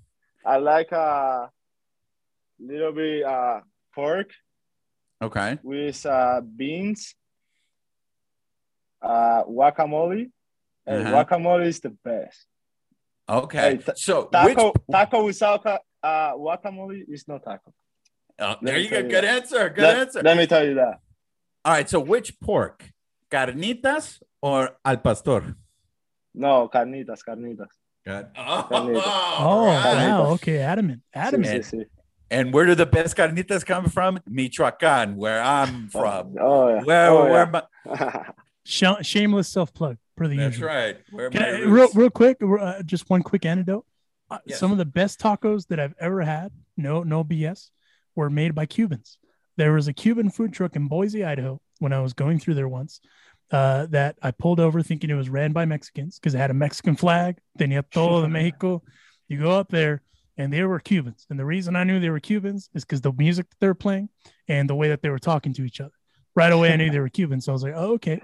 [0.44, 1.50] I like a
[2.58, 3.61] little bit uh
[3.94, 4.30] pork
[5.22, 5.58] Okay.
[5.62, 7.14] with uh beans,
[9.02, 10.30] uh guacamole.
[10.86, 11.12] And Uh-huh.
[11.24, 12.46] guacamole is the best.
[13.28, 13.58] Okay.
[13.58, 17.72] Hey, ta- so Taco which, taco without uh guacamole is no taco.
[18.41, 18.99] Oh, there you go.
[18.99, 19.43] you Good that.
[19.43, 19.68] answer.
[19.70, 20.22] Good let, answer.
[20.22, 21.01] let me tell you that.
[21.64, 21.88] All right.
[21.88, 22.84] So which pork?
[23.30, 25.55] Carnitas or al pastor?
[26.34, 27.68] No, carnitas, carnitas.
[28.05, 28.26] Good.
[28.36, 29.03] Oh, Carnitas.
[29.05, 30.09] Oh, all right.
[30.09, 30.26] wow.
[30.32, 31.03] Okay, adamant.
[31.14, 31.62] Adamant.
[31.64, 31.84] sí, sí.
[32.32, 34.20] And where do the best carnitas come from?
[34.26, 36.36] Michoacan, where I'm from.
[36.41, 36.82] Oh yeah.
[36.84, 37.62] Where, oh, where yeah.
[37.86, 38.26] my,
[38.64, 40.68] Sh- shameless self plug for the that's usual.
[40.68, 40.97] right.
[41.11, 43.84] Where Can I- real, real quick, uh, just one quick anecdote.
[44.30, 44.61] Uh, Yes.
[44.61, 47.70] Some of the best tacos that I've ever had, no, no BS,
[48.20, 49.18] were made by Cubans.
[49.56, 52.68] There was a Cuban food truck in Boise, Idaho, when I was going through there
[52.68, 53.00] once,
[53.50, 56.54] uh, that I pulled over thinking it was ran by Mexicans because it had a
[56.54, 57.38] Mexican flag.
[57.58, 58.82] Tenía todo de Mexico.
[59.28, 60.02] You go up there,
[60.36, 61.26] and they were Cubans.
[61.30, 63.74] And the reason I knew they were Cubans is because the music that they were
[63.74, 64.08] playing
[64.48, 65.92] and the way that they were talking to each other.
[66.36, 67.44] Right away, I knew they were Cubans.
[67.44, 68.20] So I was like, oh, okay.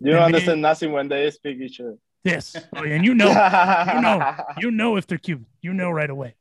[0.00, 1.96] You don't And understand nothing when they speak each other.
[2.24, 2.56] Yes.
[2.74, 5.46] Oh, and you know, you know, you know if they're Cuban.
[5.60, 6.34] You know right away.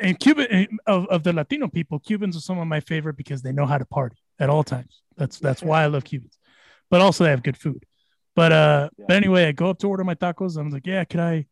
[0.00, 3.52] And Cuban of, of the Latino people, Cubans are some of my favorite because they
[3.52, 5.00] know how to party at all times.
[5.16, 6.36] That's that's why I love Cubans.
[6.90, 7.84] But also they have good food.
[8.34, 9.04] But uh Yeah.
[9.08, 10.56] but anyway, I go up to order my tacos.
[10.56, 11.46] I'm like, yeah, could I?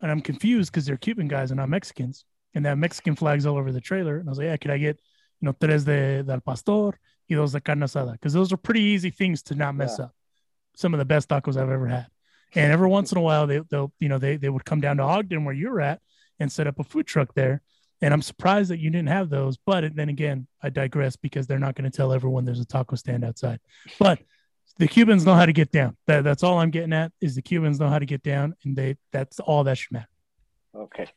[0.00, 2.24] And I'm confused because they're Cuban guys and not Mexicans.
[2.54, 4.18] And they have Mexican flags all over the trailer.
[4.18, 5.00] And I was like, yeah, could I get,
[5.40, 8.12] you know, tres de del pastor y dos de carne asada?
[8.12, 10.06] Because those are pretty easy things to not mess Yeah.
[10.06, 10.14] up.
[10.76, 12.06] Some of the best tacos I've ever had.
[12.54, 14.96] And every once in a while, they, they'll, you know, they, they would come down
[14.96, 16.00] to Ogden where you're at
[16.38, 17.62] and set up a food truck there.
[18.00, 19.56] And I'm surprised that you didn't have those.
[19.56, 22.96] But then again, I digress because they're not going to tell everyone there's a taco
[22.96, 23.58] stand outside.
[23.98, 24.20] But
[24.78, 25.96] the Cubans know how to get down.
[26.06, 28.76] That, that's all I'm getting at is the Cubans know how to get down, and
[28.76, 30.08] they that's all that should matter.
[30.74, 31.08] Okay.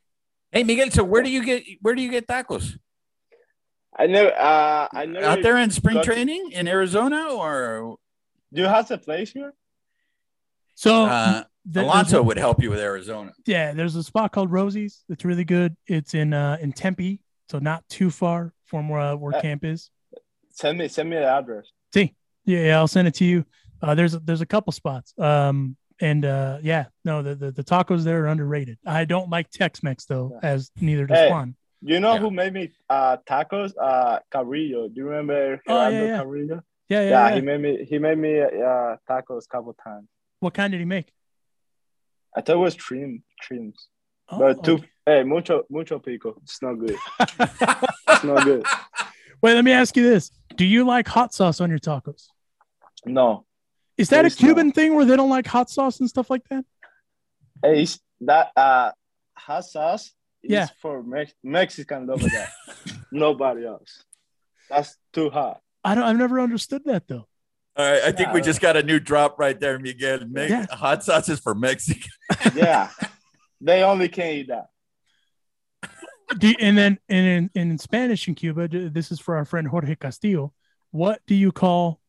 [0.51, 2.78] Hey Miguel, so where do you get where do you get tacos?
[3.97, 4.28] I know.
[4.28, 5.22] Uh, I know.
[5.22, 7.97] Out there in spring got- training in Arizona or
[8.51, 9.53] Do you have a place here?
[10.76, 13.32] So uh, the- Alonso would help you with Arizona.
[13.45, 15.03] yeah, there's a spot called Rosie's.
[15.09, 15.76] It's really good.
[15.88, 19.64] It's in uh in Tempe, so not too far from where uh, where Uh, camp
[19.66, 19.89] is.
[20.51, 20.88] Send me.
[20.88, 21.68] Send me the address.
[21.93, 22.14] See,
[22.45, 23.45] yeah, yeah, I'll send it to you.
[23.82, 25.14] Uh, there's there's a couple spots.
[25.18, 28.80] Um, and uh, yeah, no, the, the the tacos there are underrated.
[28.86, 30.49] I don't like Tex-Mex though, Yeah.
[30.49, 31.30] as neither does Hey.
[31.30, 31.55] Juan.
[31.84, 32.20] You know Yeah.
[32.20, 33.74] who made me uh, tacos?
[33.80, 34.88] Uh, Carrillo.
[34.88, 36.18] Do you remember Oh, yeah, Gerardo yeah.
[36.18, 36.64] Carrillo?
[36.89, 37.09] Yeah, yeah.
[37.09, 37.36] Yeah, yeah.
[37.36, 37.86] he made me.
[37.89, 40.07] He made me uh, tacos a couple times.
[40.39, 41.12] What kind did he make?
[42.36, 43.88] I thought it was trim, trims,
[44.29, 44.73] Oh, but too.
[44.75, 44.88] okay.
[45.05, 46.36] Hey, mucho, mucho pico.
[46.43, 46.97] It's not good.
[47.19, 48.65] It's not good.
[49.41, 52.27] Wait, let me ask you this: Do you like hot sauce on your tacos?
[53.05, 53.45] No,
[53.97, 54.29] Is that a.
[54.29, 56.63] Cuban thing where they don't like hot sauce and stuff like that?
[57.63, 58.91] hey, it's that uh,
[59.36, 60.11] hot sauce
[60.43, 60.67] is Yeah.
[60.82, 62.49] for Mex- Mexican over there.
[63.11, 64.03] Nobody else.
[64.69, 65.61] That's too hot.
[65.84, 66.03] I don't.
[66.03, 67.27] I've never understood that though.
[67.78, 70.19] All right, I think Yeah, we just got a new drop right there, Miguel.
[70.28, 70.65] Make Yeah.
[70.69, 72.07] hot sauces for Mexico.
[72.55, 72.89] Yeah,
[73.61, 74.67] they only can eat that.
[76.38, 79.67] Do you- and then and in, in Spanish in Cuba, this is for our friend
[79.67, 80.53] Jorge Castillo.
[80.91, 81.99] What do you call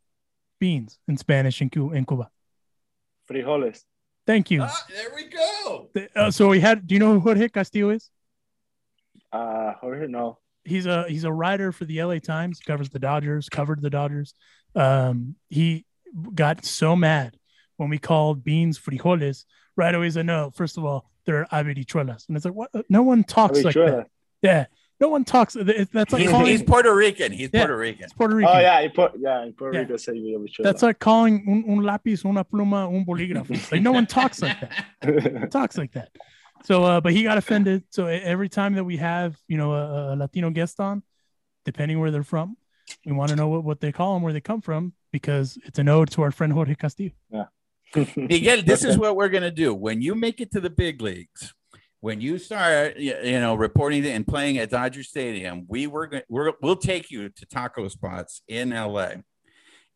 [0.61, 1.95] beans in Spanish in Cuba?
[1.95, 2.31] In Cuba?
[3.31, 3.83] Frijoles.
[4.27, 4.63] Thank you.
[4.63, 5.89] Ah, there we go.
[6.15, 6.87] Uh, so we had.
[6.87, 8.11] Do you know who Jorge Castillo is?
[9.33, 10.39] Uh, Jorge, no.
[10.65, 12.61] He's a he's a writer for the LA Times.
[12.61, 13.49] Covers the Dodgers.
[13.49, 14.35] Covered the Dodgers.
[14.75, 15.85] Um, he
[16.35, 17.37] got so mad
[17.77, 19.45] when we called beans frijoles.
[19.77, 22.71] Right away, he said, "No, first of all, they're habichuelas," and it's like, what?
[22.89, 24.07] No one talks like that.
[24.43, 24.67] Yeah,
[25.01, 25.55] no one talks.
[25.55, 26.47] That's like He's, calling.
[26.47, 27.33] he's Puerto Rican.
[27.33, 27.61] He's Yeah.
[27.63, 28.05] Puerto Rican.
[28.05, 28.53] it's Puerto Rican.
[28.55, 29.83] Oh yeah, in Puerto, yeah, in Puerto Yeah.
[29.85, 30.63] Rico say habichuela.
[30.65, 33.51] That's like calling un, un lápiz, una pluma, un bolígrafo.
[33.53, 35.51] It's Like no one talks like that.
[35.51, 36.11] talks like that.
[36.65, 37.85] So, uh, but he got offended.
[37.91, 41.03] So every time that we have, you know, a, a Latino guest on,
[41.65, 42.57] depending where they're from,
[43.05, 45.79] we want to know what, what they call them, where they come from, because it's
[45.79, 47.11] an ode to our friend Jorge Castillo.
[47.31, 47.47] Yeah.
[48.17, 49.75] Miguel, this is what we're gonna do.
[49.75, 51.53] When you make it to the big leagues,
[52.01, 56.53] when you start, you know, reporting and playing at Dodger Stadium, we were going, we're,
[56.61, 59.11] we'll take you to taco spots in LA.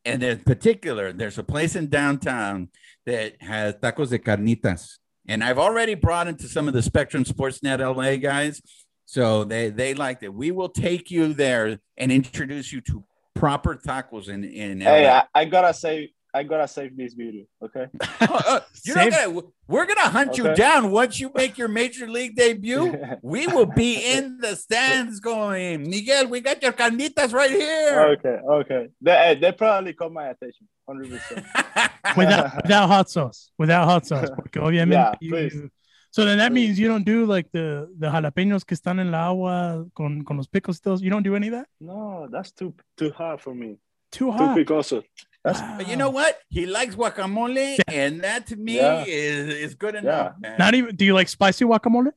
[0.05, 2.69] And in particular, there's a place in downtown
[3.07, 4.99] that has tacos de carnitas.
[5.27, 8.63] And I've already brought into some of the Spectrum Sportsnet LA guys.
[9.07, 10.35] So they they liked it.
[10.35, 13.05] We will take you there and introduce you to
[13.35, 14.85] proper tacos in, in LA.
[14.91, 16.09] hey, I, I gotta save.
[16.35, 17.45] I gotta save this video.
[17.65, 17.87] Okay.
[18.21, 22.35] Uh, you're not gonna, we're gonna hunt you down once you make your major league
[22.37, 22.95] debut.
[23.23, 26.27] We will be in the stands going, Miguel.
[26.27, 28.17] We got your carnitas right here.
[28.19, 28.39] okay.
[28.59, 28.89] Okay.
[29.01, 30.69] They they probably caught my attention.
[30.87, 31.47] Hundred percent.
[32.17, 34.29] Without without hot sauce, without hot sauce.
[34.37, 35.55] Porque obviamente Yeah, please.
[35.55, 35.71] you-
[36.17, 37.67] so then that means you don't do like the
[37.99, 40.77] the jalapenos que están en la agua con con los picos.
[40.77, 41.67] Still, you don't do any of that.
[41.81, 43.77] No, that's too too hard for me.
[44.13, 44.57] Too Too hot.
[44.57, 45.03] picoso.
[45.45, 46.33] That's But you know what?
[46.49, 49.05] He likes guacamole, and that to me Yeah.
[49.07, 50.57] is, is good enough, man.
[50.59, 50.97] Not even.
[50.97, 52.13] Do you like spicy guacamole?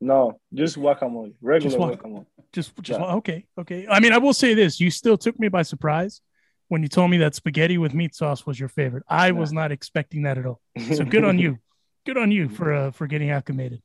[0.00, 1.34] no, just guacamole.
[1.40, 2.26] Regular Just guac- guacamole.
[2.52, 3.14] Just, just Yeah.
[3.18, 3.86] okay, okay.
[3.88, 6.20] I mean, I will say this: you still took me by surprise
[6.68, 9.02] when you told me that spaghetti with meat sauce was your favorite.
[9.08, 10.60] I was not expecting that at all.
[10.94, 11.58] So good on you,
[12.04, 13.82] good on you for uh, for getting acclimated.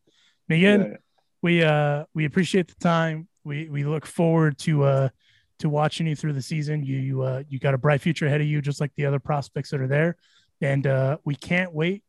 [0.47, 0.97] Miguel, Yeah.
[1.41, 3.27] we uh we appreciate the time.
[3.43, 5.09] We we look forward to uh
[5.59, 6.83] to watching you through the season.
[6.83, 9.19] You you uh you got a bright future ahead of you, just like the other
[9.19, 10.15] prospects that are there,
[10.61, 12.03] and uh we can't wait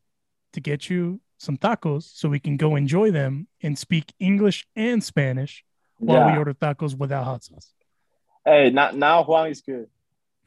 [0.52, 5.02] to get you some tacos so we can go enjoy them and speak English and
[5.02, 5.64] Spanish
[5.98, 7.72] while we order tacos without hot sauce.
[8.44, 9.88] Hey, now now Juan is good.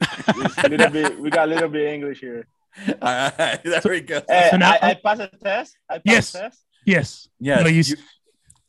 [0.64, 1.18] A little bit.
[1.18, 2.46] We got a little bit English here.
[2.88, 4.20] All right, there we go.
[4.28, 5.76] Hey, So now- I, I passed a test.
[5.88, 6.34] I passed Yes.
[6.34, 6.64] a test.
[6.86, 7.28] Yes.
[7.40, 7.96] Yes, No, you, you-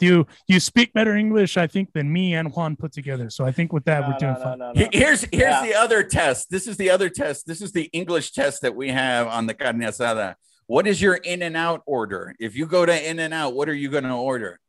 [0.02, 3.30] you you speak better English, I think, than me and Juan put together.
[3.30, 4.60] So I think with that No, we're doing no, no, fine.
[4.60, 4.82] no, no.
[4.92, 5.66] He- Here's here's Yeah.
[5.66, 6.50] the other test.
[6.52, 7.48] This is the other test.
[7.48, 10.36] This is the English test that we have on the carne asada.
[10.68, 12.36] What is your in and out order?
[12.40, 14.60] If you go to in and out, what are you going to order?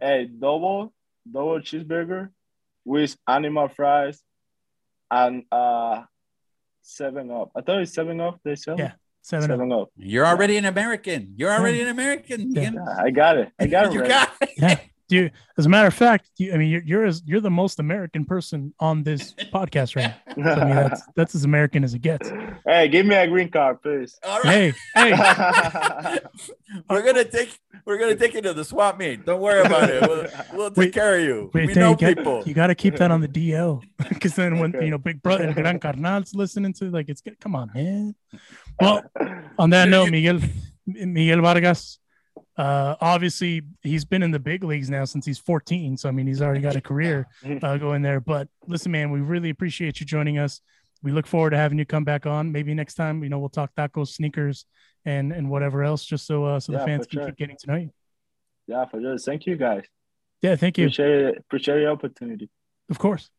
[0.00, 0.92] Hey, double
[1.30, 2.30] double cheeseburger
[2.84, 4.20] with animal fries
[5.12, 6.02] and uh
[6.82, 7.50] seven up.
[7.56, 8.40] I thought it's seven up.
[8.44, 9.50] They sell Yeah, Seven.
[9.50, 9.56] up.
[9.58, 9.88] seven up.
[9.96, 11.34] You're already an American.
[11.36, 12.52] You're already an American.
[12.54, 12.70] Yeah.
[12.74, 13.50] Yeah, I got it.
[13.58, 13.92] I got it.
[13.92, 14.08] you right.
[14.08, 14.50] got it.
[14.56, 14.78] Yeah.
[15.10, 17.50] Do you, as a matter of fact, you, I mean, you're you're, as, you're the
[17.50, 20.54] most American person on this podcast right now.
[20.54, 22.30] So, I mean, that's that's as American as it gets.
[22.64, 24.18] hey, give me a green card, please.
[24.22, 24.72] All right.
[24.94, 26.18] Hey, hey,
[26.88, 29.26] We're gonna take we're gonna take you to the swap meet.
[29.26, 30.00] Don't worry about it.
[30.08, 31.50] We'll, we'll take Wait, care of you.
[31.52, 32.42] wait, we know you, got, people.
[32.46, 34.84] you got to keep that on the DL because then when Okay.
[34.84, 37.38] you know Big Brother and Gran Carnal's listening to like it's good.
[37.40, 38.14] come on, man.
[38.80, 39.02] Well,
[39.58, 40.38] on that You- note, Miguel
[40.86, 41.98] Miguel Vargas,
[42.60, 45.96] uh, obviously he's been in the big leagues now since he's 14.
[45.96, 47.26] So I mean, he's already got a career
[47.62, 48.20] uh, going there.
[48.20, 50.60] But listen, man, we really appreciate you joining us.
[51.02, 52.52] We look forward to having you come back on.
[52.52, 54.66] Maybe next time, you know, we'll talk tacos, sneakers,
[55.06, 57.26] and and whatever else, just so uh, so the fans can sure.
[57.28, 57.90] keep getting to know you.
[58.66, 59.16] yeah, for sure.
[59.16, 59.84] Thank you guys.
[60.42, 60.84] Yeah, thank you.
[60.84, 61.38] Appreciate it.
[61.38, 62.50] Appreciate the opportunity.
[62.90, 63.30] Of course.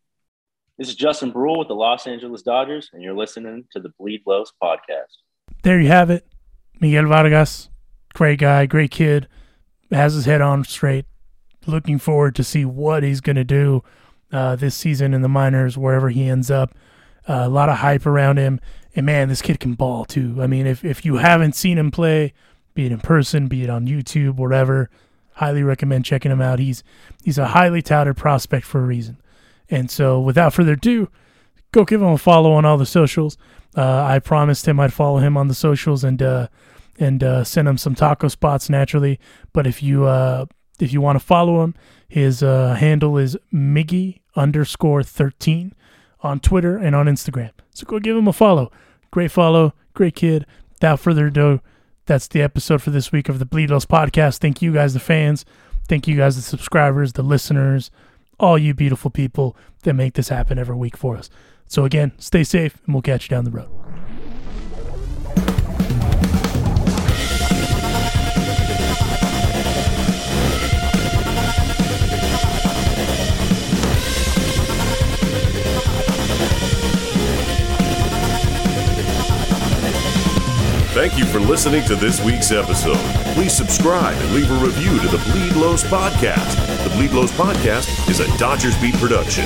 [0.80, 4.24] This is Justin Brule with the Los Angeles Dodgers, and you're listening to the Bleed
[4.26, 5.14] Los podcast.
[5.62, 6.26] there you have it.
[6.80, 7.70] Miguel Vargas,
[8.14, 9.28] great guy, great kid,
[9.92, 11.06] has his head on straight.
[11.68, 13.84] looking forward to see what he's going to do
[14.32, 16.74] uh, this season in the minors, wherever he ends up.
[17.30, 18.60] Uh, a lot of hype around him.
[18.96, 20.38] And man, this kid can ball too.
[20.42, 22.34] I mean, if, if you haven't seen him play,
[22.74, 24.90] be it in person, be it on YouTube, whatever,
[25.34, 26.60] highly recommend checking him out.
[26.60, 26.84] He's
[27.24, 29.22] he's a highly touted prospect for a reason.
[29.70, 31.10] And so, without further ado,
[31.72, 33.38] go give him a follow on all the socials.
[33.76, 36.48] Uh, I promised him I'd follow him on the socials and uh,
[37.00, 39.20] and uh, send him some taco spots naturally.
[39.54, 40.46] But if you uh,
[40.80, 41.76] if you want to follow him,
[42.08, 45.74] his uh, handle is Miggy underscore thirteen
[46.22, 47.52] on Twitter and on Instagram.
[47.72, 48.72] So go give him a follow.
[49.12, 50.46] Great follow, great kid.
[50.74, 51.62] Without further ado,
[52.06, 54.40] that's the episode for this week of the Bleed podcast.
[54.40, 55.46] Thank you guys, the fans.
[55.88, 57.92] Thank you guys, the subscribers, the listeners,
[58.40, 61.30] all you beautiful people that make this happen every week for us.
[61.68, 63.70] So again, stay safe and we'll catch you down the road.
[80.94, 82.98] Thank you for listening to this week's episode.
[83.34, 86.84] Please subscribe and leave a review to the Bleed Los Podcast.
[86.84, 89.46] The Bleed Los Podcast is a Dodgers Beat production.